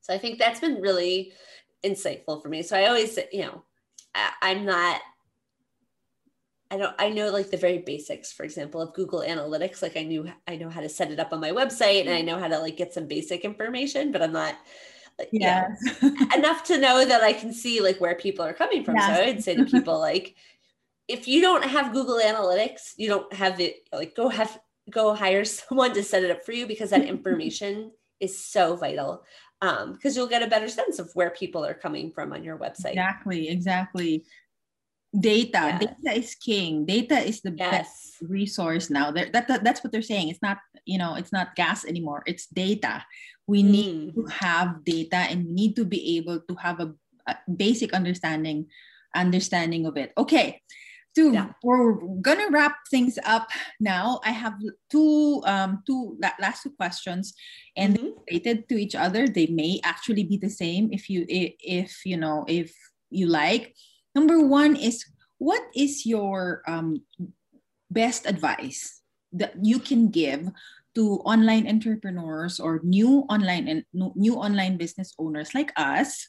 So 0.00 0.14
I 0.14 0.18
think 0.18 0.38
that's 0.38 0.60
been 0.60 0.80
really 0.80 1.32
insightful 1.84 2.42
for 2.42 2.48
me. 2.48 2.62
So 2.62 2.78
I 2.78 2.86
always, 2.86 3.14
say, 3.14 3.28
you 3.30 3.42
know, 3.42 3.62
I, 4.14 4.30
I'm 4.40 4.64
not 4.64 5.02
I 6.70 6.78
don't 6.78 6.94
I 6.98 7.10
know 7.10 7.30
like 7.30 7.50
the 7.50 7.56
very 7.56 7.78
basics, 7.78 8.32
for 8.32 8.42
example, 8.42 8.80
of 8.80 8.94
Google 8.94 9.20
Analytics. 9.20 9.82
Like 9.82 9.96
I 9.96 10.02
knew 10.02 10.30
I 10.48 10.56
know 10.56 10.68
how 10.68 10.80
to 10.80 10.88
set 10.88 11.10
it 11.10 11.20
up 11.20 11.32
on 11.32 11.40
my 11.40 11.50
website 11.50 12.00
and 12.00 12.10
I 12.10 12.22
know 12.22 12.38
how 12.38 12.48
to 12.48 12.58
like 12.58 12.76
get 12.76 12.92
some 12.92 13.06
basic 13.06 13.44
information, 13.44 14.10
but 14.10 14.22
I'm 14.22 14.32
not 14.32 14.56
yeah 15.32 15.74
enough 16.34 16.64
to 16.64 16.78
know 16.78 17.04
that 17.04 17.22
I 17.22 17.32
can 17.32 17.52
see 17.52 17.80
like 17.80 18.00
where 18.00 18.14
people 18.14 18.44
are 18.44 18.52
coming 18.52 18.84
from. 18.84 18.96
Yes. 18.96 19.16
So 19.16 19.24
I'd 19.24 19.44
say 19.44 19.56
to 19.56 19.64
people 19.76 19.98
like 19.98 20.36
if 21.08 21.28
you 21.28 21.40
don't 21.40 21.64
have 21.64 21.92
Google 21.92 22.18
Analytics, 22.18 22.94
you 22.96 23.08
don't 23.08 23.32
have 23.32 23.60
it. 23.60 23.88
like 23.92 24.14
go 24.14 24.28
have 24.28 24.58
go 24.90 25.14
hire 25.14 25.44
someone 25.58 25.94
to 25.94 26.02
set 26.02 26.24
it 26.24 26.30
up 26.30 26.44
for 26.44 26.52
you 26.52 26.66
because 26.66 26.90
that 26.90 27.04
information 27.04 27.92
is 28.20 28.38
so 28.38 28.76
vital 28.76 29.22
um 29.60 29.92
because 29.92 30.16
you'll 30.16 30.26
get 30.26 30.42
a 30.42 30.46
better 30.46 30.68
sense 30.68 30.98
of 30.98 31.10
where 31.14 31.30
people 31.30 31.64
are 31.64 31.74
coming 31.74 32.10
from 32.10 32.32
on 32.32 32.42
your 32.42 32.56
website 32.56 32.92
exactly 32.92 33.48
exactly 33.48 34.24
data 35.18 35.78
data 35.80 36.18
is 36.18 36.34
king 36.34 36.84
data 36.84 37.18
is 37.18 37.40
the 37.40 37.54
yes. 37.56 37.70
best 37.70 38.16
resource 38.22 38.90
now 38.90 39.10
that, 39.10 39.32
that 39.32 39.62
that's 39.64 39.82
what 39.82 39.92
they're 39.92 40.02
saying 40.02 40.28
it's 40.28 40.42
not 40.42 40.58
you 40.86 40.98
know 40.98 41.14
it's 41.14 41.32
not 41.32 41.54
gas 41.54 41.84
anymore 41.84 42.22
it's 42.26 42.46
data 42.46 43.04
we 43.46 43.62
mm. 43.62 43.70
need 43.70 44.14
to 44.14 44.24
have 44.26 44.84
data 44.84 45.28
and 45.28 45.46
we 45.46 45.52
need 45.52 45.76
to 45.76 45.84
be 45.84 46.16
able 46.16 46.40
to 46.40 46.54
have 46.56 46.80
a, 46.80 46.92
a 47.26 47.36
basic 47.56 47.92
understanding 47.92 48.66
understanding 49.14 49.86
of 49.86 49.96
it 49.96 50.12
okay 50.16 50.62
to 51.14 51.32
yeah. 51.32 51.48
we're 51.62 51.94
gonna 52.20 52.48
wrap 52.50 52.76
things 52.90 53.18
up 53.24 53.48
now 53.80 54.20
i 54.24 54.30
have 54.30 54.54
two 54.90 55.42
um 55.46 55.82
two 55.86 56.18
last 56.40 56.62
two 56.62 56.70
questions 56.76 57.34
and 57.76 57.96
mm-hmm. 57.96 58.12
related 58.30 58.68
to 58.68 58.76
each 58.76 58.94
other 58.94 59.26
they 59.26 59.46
may 59.46 59.80
actually 59.84 60.24
be 60.24 60.36
the 60.36 60.50
same 60.50 60.88
if 60.92 61.08
you 61.08 61.24
if, 61.28 61.52
if 61.60 62.06
you 62.06 62.16
know 62.16 62.44
if 62.48 62.72
you 63.10 63.26
like 63.26 63.74
Number 64.16 64.40
one 64.40 64.76
is 64.80 65.04
what 65.36 65.60
is 65.76 66.08
your 66.08 66.64
um, 66.64 67.04
best 67.92 68.24
advice 68.24 69.04
that 69.38 69.54
you 69.62 69.78
can 69.78 70.08
give 70.08 70.50
to 70.96 71.20
online 71.28 71.68
entrepreneurs 71.68 72.58
or 72.58 72.80
new 72.82 73.28
online 73.28 73.68
and 73.68 73.84
new 73.92 74.34
online 74.34 74.76
business 74.76 75.12
owners 75.18 75.54
like 75.54 75.70
us. 75.76 76.28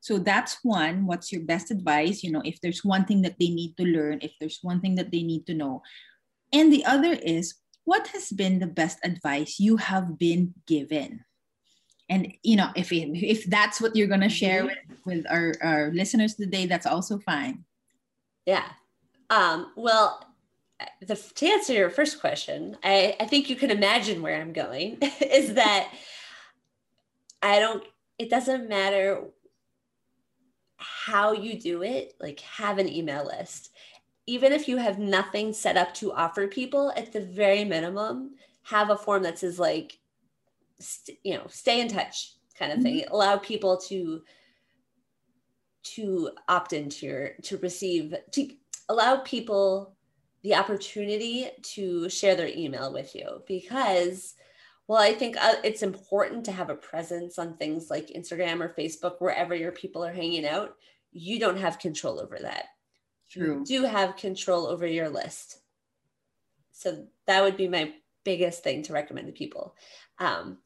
So 0.00 0.18
that's 0.18 0.58
one. 0.62 1.06
What's 1.06 1.32
your 1.32 1.42
best 1.42 1.70
advice? 1.70 2.22
You 2.22 2.30
know 2.30 2.42
if 2.44 2.60
there's 2.62 2.84
one 2.84 3.04
thing 3.04 3.22
that 3.22 3.36
they 3.38 3.50
need 3.50 3.76
to 3.76 3.84
learn 3.84 4.20
if 4.22 4.32
there's 4.40 4.60
one 4.62 4.80
thing 4.80 4.94
that 4.94 5.10
they 5.10 5.22
need 5.22 5.46
to 5.46 5.54
know. 5.54 5.82
And 6.52 6.72
the 6.72 6.84
other 6.86 7.12
is 7.12 7.58
what 7.84 8.06
has 8.14 8.30
been 8.30 8.60
the 8.60 8.70
best 8.70 8.98
advice 9.02 9.58
you 9.58 9.76
have 9.76 10.16
been 10.16 10.54
given? 10.66 11.24
And 12.08 12.32
you 12.42 12.54
know 12.54 12.70
if 12.76 12.92
if 12.92 13.44
that's 13.50 13.80
what 13.80 13.96
you're 13.96 14.08
going 14.08 14.22
to 14.22 14.30
share 14.30 14.62
mm-hmm. 14.62 14.94
with, 15.04 15.24
with 15.24 15.26
our, 15.28 15.54
our 15.60 15.90
listeners 15.92 16.34
today 16.36 16.66
that's 16.66 16.86
also 16.86 17.18
fine. 17.18 17.64
Yeah. 18.46 18.70
Um, 19.28 19.72
well 19.74 20.22
the, 21.00 21.14
to 21.14 21.46
answer 21.46 21.72
your 21.72 21.90
first 21.90 22.20
question 22.20 22.76
I, 22.82 23.16
I 23.20 23.26
think 23.26 23.48
you 23.48 23.56
can 23.56 23.70
imagine 23.70 24.22
where 24.22 24.40
i'm 24.40 24.52
going 24.52 24.98
is 25.20 25.54
that 25.54 25.92
i 27.42 27.58
don't 27.58 27.84
it 28.18 28.30
doesn't 28.30 28.68
matter 28.68 29.22
how 30.76 31.32
you 31.32 31.58
do 31.58 31.82
it 31.82 32.14
like 32.20 32.40
have 32.40 32.78
an 32.78 32.88
email 32.88 33.26
list 33.26 33.70
even 34.26 34.52
if 34.52 34.68
you 34.68 34.78
have 34.78 34.98
nothing 34.98 35.52
set 35.52 35.76
up 35.76 35.92
to 35.94 36.12
offer 36.12 36.46
people 36.46 36.92
at 36.96 37.12
the 37.12 37.20
very 37.20 37.64
minimum 37.64 38.32
have 38.62 38.90
a 38.90 38.96
form 38.96 39.22
that 39.22 39.38
says 39.38 39.58
like 39.58 39.98
st- 40.78 41.18
you 41.22 41.34
know 41.34 41.46
stay 41.48 41.80
in 41.80 41.88
touch 41.88 42.34
kind 42.58 42.72
of 42.72 42.80
thing 42.80 43.00
mm-hmm. 43.00 43.14
allow 43.14 43.36
people 43.36 43.76
to 43.76 44.22
to 45.82 46.30
opt 46.48 46.72
into 46.72 47.06
your 47.06 47.30
to 47.42 47.58
receive 47.58 48.14
to 48.30 48.48
allow 48.88 49.16
people 49.18 49.94
the 50.44 50.54
opportunity 50.54 51.48
to 51.62 52.08
share 52.08 52.36
their 52.36 52.48
email 52.48 52.92
with 52.92 53.16
you 53.16 53.42
because 53.48 54.34
well 54.86 55.00
i 55.00 55.12
think 55.12 55.36
uh, 55.36 55.54
it's 55.64 55.82
important 55.82 56.44
to 56.44 56.52
have 56.52 56.70
a 56.70 56.76
presence 56.76 57.38
on 57.38 57.56
things 57.56 57.90
like 57.90 58.08
instagram 58.08 58.60
or 58.60 58.68
facebook 58.68 59.20
wherever 59.20 59.54
your 59.54 59.72
people 59.72 60.04
are 60.04 60.12
hanging 60.12 60.46
out. 60.46 60.76
You 61.12 61.38
don't 61.38 61.58
have 61.58 61.78
control 61.78 62.20
over 62.20 62.38
that. 62.42 62.66
True. 63.30 63.58
you 63.60 63.64
do 63.64 63.84
have 63.84 64.16
control 64.16 64.66
over 64.66 64.86
your 64.86 65.08
list. 65.08 65.58
So 66.72 67.06
that 67.26 67.42
would 67.42 67.56
be 67.56 67.68
my 67.68 67.92
biggest 68.24 68.62
thing 68.62 68.82
to 68.82 68.92
recommend 68.92 69.28
to 69.28 69.32
people. 69.32 69.74
Um, 70.18 70.58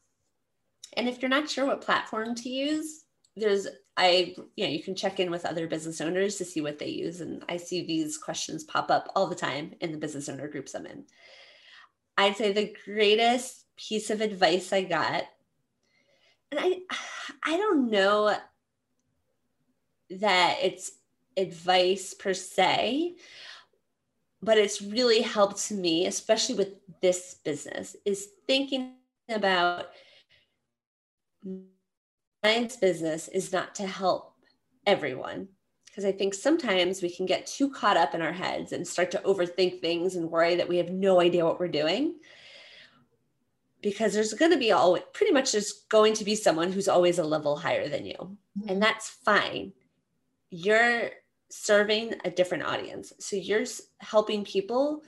and 0.97 1.07
if 1.07 1.21
you're 1.21 1.29
not 1.29 1.49
sure 1.49 1.65
what 1.65 1.81
platform 1.81 2.35
to 2.35 2.49
use, 2.49 3.05
there's 3.35 3.67
I 3.99 4.33
you 4.55 4.65
know 4.65 4.71
you 4.71 4.81
can 4.81 4.95
check 4.95 5.19
in 5.19 5.29
with 5.29 5.45
other 5.45 5.67
business 5.67 5.99
owners 5.99 6.37
to 6.37 6.45
see 6.45 6.61
what 6.61 6.79
they 6.79 6.87
use. 6.87 7.19
And 7.19 7.43
I 7.49 7.57
see 7.57 7.85
these 7.85 8.17
questions 8.17 8.63
pop 8.63 8.89
up 8.89 9.11
all 9.13 9.27
the 9.27 9.35
time 9.35 9.73
in 9.81 9.91
the 9.91 9.97
business 9.97 10.29
owner 10.29 10.47
groups 10.47 10.73
I'm 10.73 10.85
in. 10.85 11.03
I'd 12.17 12.37
say 12.37 12.53
the 12.53 12.73
greatest 12.85 13.65
piece 13.75 14.09
of 14.09 14.21
advice 14.21 14.71
I 14.71 14.83
got, 14.83 15.25
and 16.51 16.59
I 16.61 16.79
I 17.43 17.57
don't 17.57 17.91
know 17.91 18.35
that 20.11 20.57
it's 20.63 20.91
advice 21.35 22.13
per 22.13 22.33
se, 22.33 23.15
but 24.41 24.57
it's 24.57 24.81
really 24.81 25.21
helped 25.21 25.71
me, 25.71 26.05
especially 26.05 26.55
with 26.55 26.69
this 27.01 27.35
business, 27.43 27.97
is 28.05 28.29
thinking 28.47 28.93
about 29.29 29.87
science 32.43 32.75
business 32.77 33.27
is 33.27 33.51
not 33.51 33.75
to 33.75 33.87
help 33.87 34.33
everyone 34.85 35.47
because 35.85 36.05
I 36.05 36.11
think 36.11 36.33
sometimes 36.33 37.01
we 37.01 37.09
can 37.09 37.25
get 37.25 37.47
too 37.47 37.69
caught 37.69 37.97
up 37.97 38.13
in 38.13 38.21
our 38.21 38.31
heads 38.31 38.71
and 38.71 38.87
start 38.87 39.11
to 39.11 39.17
overthink 39.19 39.81
things 39.81 40.15
and 40.15 40.29
worry 40.29 40.55
that 40.55 40.69
we 40.69 40.77
have 40.77 40.91
no 40.91 41.19
idea 41.19 41.45
what 41.45 41.59
we're 41.59 41.67
doing. 41.67 42.15
Because 43.81 44.13
there's 44.13 44.33
going 44.33 44.51
to 44.51 44.57
be 44.57 44.71
all 44.71 44.97
pretty 45.13 45.31
much 45.31 45.51
there's 45.51 45.85
going 45.89 46.13
to 46.15 46.25
be 46.25 46.35
someone 46.35 46.71
who's 46.71 46.87
always 46.87 47.17
a 47.17 47.23
level 47.23 47.55
higher 47.55 47.87
than 47.87 48.05
you, 48.05 48.15
mm-hmm. 48.15 48.69
and 48.69 48.81
that's 48.81 49.09
fine. 49.09 49.71
You're 50.49 51.11
serving 51.49 52.15
a 52.25 52.29
different 52.29 52.65
audience, 52.65 53.13
so 53.19 53.37
you're 53.37 53.65
helping 53.99 54.43
people 54.43 55.01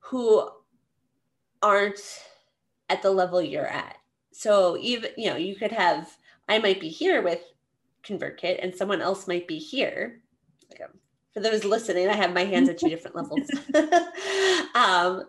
who 0.00 0.48
aren't 1.62 2.00
at 2.90 3.02
the 3.02 3.10
level 3.10 3.40
you're 3.40 3.66
at 3.66 3.96
so 4.32 4.76
even 4.78 5.10
you 5.16 5.28
know 5.28 5.36
you 5.36 5.54
could 5.54 5.72
have 5.72 6.16
i 6.50 6.58
might 6.58 6.80
be 6.80 6.88
here 6.88 7.22
with 7.22 7.40
convertkit 8.02 8.62
and 8.62 8.74
someone 8.74 9.00
else 9.00 9.28
might 9.28 9.46
be 9.46 9.58
here. 9.58 10.22
For 11.32 11.40
those 11.40 11.64
listening 11.64 12.08
i 12.08 12.14
have 12.14 12.34
my 12.34 12.44
hands 12.44 12.68
at 12.68 12.78
two 12.78 12.88
different 12.88 13.16
levels. 13.16 13.48
Um, 14.74 15.24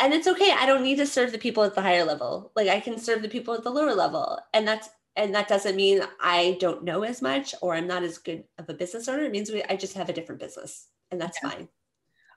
and 0.00 0.12
it's 0.12 0.26
okay. 0.26 0.50
I 0.50 0.66
don't 0.66 0.82
need 0.82 0.96
to 0.96 1.06
serve 1.06 1.32
the 1.32 1.38
people 1.38 1.62
at 1.62 1.74
the 1.74 1.80
higher 1.82 2.04
level. 2.04 2.52
Like 2.54 2.68
i 2.68 2.80
can 2.80 2.98
serve 2.98 3.22
the 3.22 3.28
people 3.28 3.54
at 3.54 3.64
the 3.64 3.70
lower 3.70 3.94
level. 3.94 4.38
And 4.54 4.66
that's 4.66 4.88
and 5.16 5.34
that 5.34 5.48
doesn't 5.48 5.76
mean 5.76 6.02
i 6.20 6.56
don't 6.60 6.84
know 6.84 7.02
as 7.02 7.22
much 7.22 7.54
or 7.62 7.74
i'm 7.74 7.86
not 7.86 8.02
as 8.02 8.18
good 8.18 8.44
of 8.58 8.68
a 8.68 8.74
business 8.74 9.08
owner. 9.08 9.24
It 9.24 9.32
means 9.32 9.50
we, 9.50 9.62
i 9.64 9.76
just 9.76 9.94
have 9.94 10.08
a 10.08 10.12
different 10.12 10.40
business 10.40 10.88
and 11.10 11.20
that's 11.20 11.38
yeah. 11.42 11.50
fine 11.50 11.68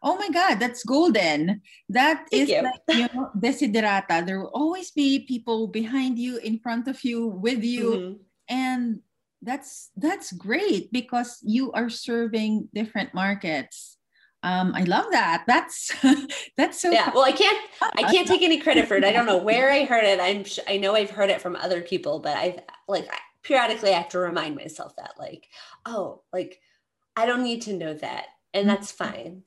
oh 0.02 0.16
my 0.18 0.30
god 0.30 0.60
that's 0.60 0.84
golden 0.84 1.62
That 1.90 2.26
Thank 2.32 2.44
is 2.44 2.50
you. 2.50 2.62
like 2.62 2.82
you 2.90 3.08
know 3.14 3.32
desiderata 3.38 4.26
there 4.26 4.40
will 4.40 4.54
always 4.54 4.92
be 4.92 5.26
people 5.28 5.68
behind 5.68 6.18
you 6.18 6.38
in 6.38 6.60
front 6.60 6.88
of 6.88 7.04
you 7.04 7.28
with 7.28 7.64
you 7.64 7.92
mm-hmm. 7.92 8.14
and 8.48 9.00
that's 9.42 9.92
that's 9.96 10.32
great 10.34 10.92
because 10.92 11.40
you 11.44 11.72
are 11.72 11.90
serving 11.90 12.70
different 12.74 13.14
markets 13.14 13.98
um, 14.42 14.72
I 14.74 14.84
love 14.84 15.08
that. 15.12 15.44
That's 15.48 15.92
that's 16.58 16.82
so. 16.82 16.92
Yeah. 16.92 17.12
Well, 17.14 17.26
I 17.26 17.34
can't. 17.34 17.58
I 17.82 18.04
can't 18.04 18.26
take 18.26 18.42
any 18.42 18.58
credit 18.58 18.88
for 18.88 18.96
it. 18.96 19.04
I 19.04 19.12
don't 19.12 19.26
know 19.26 19.38
where 19.44 19.70
I 19.70 19.84
heard 19.84 20.06
it. 20.06 20.18
I'm. 20.18 20.46
I 20.66 20.78
know 20.78 20.96
I've 20.96 21.10
heard 21.10 21.30
it 21.30 21.42
from 21.42 21.58
other 21.58 21.82
people, 21.82 22.20
but 22.20 22.38
I 22.38 22.60
like 22.88 23.10
periodically 23.44 23.90
I 23.90 23.98
have 23.98 24.08
to 24.10 24.20
remind 24.20 24.56
myself 24.56 24.96
that, 24.96 25.16
like, 25.20 25.48
oh, 25.86 26.22
like 26.32 26.62
I 27.18 27.26
don't 27.26 27.44
need 27.44 27.64
to 27.64 27.74
know 27.74 27.94
that, 27.94 28.28
and 28.54 28.62
mm-hmm. 28.62 28.70
that's 28.70 28.94
fine 28.94 29.44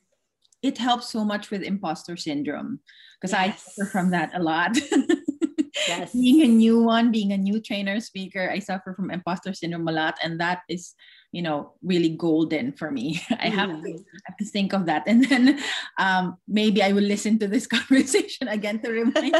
it 0.62 0.78
helps 0.78 1.10
so 1.10 1.24
much 1.24 1.50
with 1.50 1.62
imposter 1.62 2.16
syndrome 2.16 2.80
because 3.20 3.32
yes. 3.32 3.40
I 3.40 3.56
suffer 3.56 3.90
from 3.90 4.10
that 4.10 4.30
a 4.34 4.42
lot. 4.42 4.78
yes. 5.88 6.12
Being 6.12 6.42
a 6.42 6.48
new 6.48 6.82
one, 6.82 7.10
being 7.10 7.32
a 7.32 7.36
new 7.36 7.60
trainer 7.60 8.00
speaker, 8.00 8.50
I 8.50 8.58
suffer 8.58 8.94
from 8.94 9.10
imposter 9.10 9.54
syndrome 9.54 9.88
a 9.88 9.92
lot. 9.92 10.16
And 10.22 10.40
that 10.40 10.62
is, 10.68 10.94
you 11.32 11.42
know, 11.42 11.72
really 11.82 12.10
golden 12.10 12.72
for 12.72 12.90
me. 12.90 13.20
I 13.30 13.48
have, 13.48 13.70
to. 13.70 13.88
I 13.88 14.20
have 14.26 14.36
to 14.38 14.44
think 14.44 14.72
of 14.72 14.86
that. 14.86 15.04
And 15.06 15.24
then 15.24 15.58
um, 15.98 16.36
maybe 16.48 16.82
I 16.82 16.92
will 16.92 17.04
listen 17.04 17.38
to 17.40 17.48
this 17.48 17.66
conversation 17.66 18.48
again 18.48 18.80
to 18.80 18.90
remind 18.90 19.34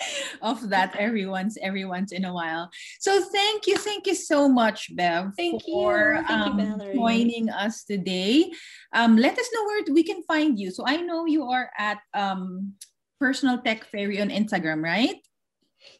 of 0.42 0.68
that 0.70 0.94
every 0.98 1.26
once 1.26 1.56
every 1.62 1.84
once 1.84 2.12
in 2.12 2.24
a 2.24 2.32
while. 2.32 2.70
So 3.00 3.22
thank 3.22 3.66
you, 3.66 3.76
thank 3.76 4.06
you 4.06 4.14
so 4.14 4.48
much, 4.48 4.94
Bev, 4.96 5.32
Thank 5.36 5.62
for 5.62 6.16
you. 6.18 6.26
Thank 6.26 6.30
um, 6.30 6.80
joining 6.94 7.50
us 7.50 7.84
today. 7.84 8.50
Um, 8.92 9.16
let 9.16 9.38
us 9.38 9.48
know 9.54 9.64
where 9.64 9.82
we 9.92 10.02
can 10.02 10.22
find 10.24 10.58
you. 10.58 10.70
So 10.70 10.84
I 10.86 10.96
know 10.96 11.26
you 11.26 11.44
are 11.44 11.70
at 11.78 11.98
um, 12.14 12.74
Personal 13.18 13.58
Tech 13.58 13.84
Fairy 13.84 14.20
on 14.20 14.30
Instagram, 14.30 14.82
right? 14.82 15.16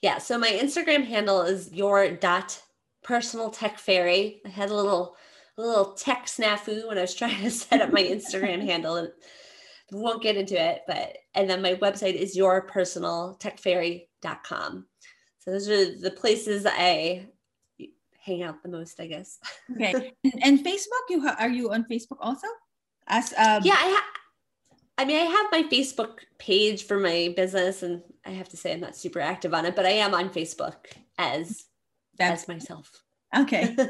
Yeah. 0.03 0.19
So 0.19 0.39
my 0.39 0.49
Instagram 0.49 1.05
handle 1.07 1.43
is 1.43 1.73
your 1.73 2.11
dot 2.11 2.61
personal 3.03 3.51
tech 3.51 3.79
fairy. 3.79 4.41
I 4.45 4.49
had 4.49 4.71
a 4.71 4.75
little 4.75 5.17
a 5.59 5.63
little 5.63 5.93
tech 5.93 6.27
snafu 6.27 6.87
when 6.87 6.99
I 6.99 7.03
was 7.03 7.15
trying 7.15 7.43
to 7.43 7.51
set 7.51 7.81
up 7.81 7.93
my 7.93 8.03
Instagram 8.17 8.65
handle 8.65 8.97
and 8.97 9.11
won't 9.93 10.23
get 10.23 10.37
into 10.37 10.61
it, 10.61 10.83
but 10.87 11.17
and 11.35 11.49
then 11.49 11.63
my 11.63 11.75
website 11.75 12.15
is 12.15 12.37
yourpersonaltechfairy.com. 12.37 14.87
So 15.39 15.51
those 15.51 15.69
are 15.69 15.99
the 15.99 16.11
places 16.11 16.67
I 16.69 17.27
hang 18.19 18.43
out 18.43 18.63
the 18.63 18.69
most, 18.69 19.01
I 19.01 19.07
guess. 19.07 19.39
Okay. 19.75 20.13
and, 20.25 20.35
and 20.43 20.59
Facebook, 20.65 21.05
you 21.09 21.23
ha- 21.23 21.37
are 21.39 21.49
you 21.49 21.73
on 21.73 21.87
Facebook 21.91 22.19
also? 22.21 22.47
As 23.07 23.33
um, 23.39 23.63
Yeah, 23.65 23.75
I 23.77 23.97
ha- 23.97 24.05
I 24.99 25.05
mean, 25.07 25.17
I 25.17 25.25
have 25.25 25.47
my 25.51 25.63
Facebook 25.71 26.19
page 26.39 26.85
for 26.85 26.99
my 26.99 27.33
business, 27.35 27.83
and 27.83 28.03
I 28.27 28.31
have 28.31 28.51
to 28.51 28.57
say 28.59 28.75
I'm 28.75 28.81
not 28.81 28.95
super 28.97 29.21
active 29.21 29.55
on 29.55 29.65
it, 29.65 29.75
but 29.75 29.87
I 29.87 29.93
am 29.93 30.13
on 30.15 30.29
Facebook 30.29 30.75
as 31.19 31.65
that's 32.19 32.43
as 32.43 32.49
myself. 32.49 33.03
okay. 33.37 33.75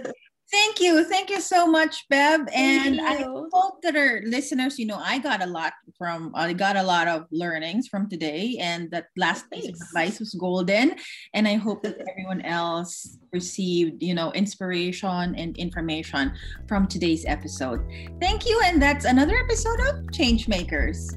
Thank 0.50 0.80
you. 0.80 1.04
Thank 1.04 1.30
you 1.30 1.40
so 1.40 1.66
much, 1.66 2.08
Bev. 2.08 2.48
And 2.52 3.00
I 3.00 3.22
hope 3.52 3.82
that 3.82 3.94
our 3.94 4.20
listeners, 4.24 4.80
you 4.80 4.86
know, 4.86 4.98
I 4.98 5.18
got 5.18 5.42
a 5.42 5.46
lot 5.46 5.74
from, 5.96 6.32
I 6.34 6.52
got 6.52 6.76
a 6.76 6.82
lot 6.82 7.06
of 7.06 7.26
learnings 7.30 7.86
from 7.86 8.08
today, 8.08 8.56
and 8.58 8.90
that 8.90 9.06
last 9.16 9.48
piece 9.50 9.68
of 9.68 9.76
advice 9.76 10.18
was 10.18 10.34
golden. 10.34 10.96
And 11.34 11.46
I 11.46 11.54
hope 11.54 11.84
that 11.84 11.98
everyone 12.10 12.40
else 12.42 13.18
received, 13.32 14.02
you 14.02 14.14
know, 14.14 14.32
inspiration 14.32 15.36
and 15.36 15.56
information 15.56 16.32
from 16.66 16.88
today's 16.88 17.24
episode. 17.26 17.80
Thank 18.20 18.44
you. 18.44 18.60
And 18.64 18.82
that's 18.82 19.04
another 19.04 19.36
episode 19.36 19.78
of 19.88 20.12
Change 20.12 20.48
Makers. 20.48 21.14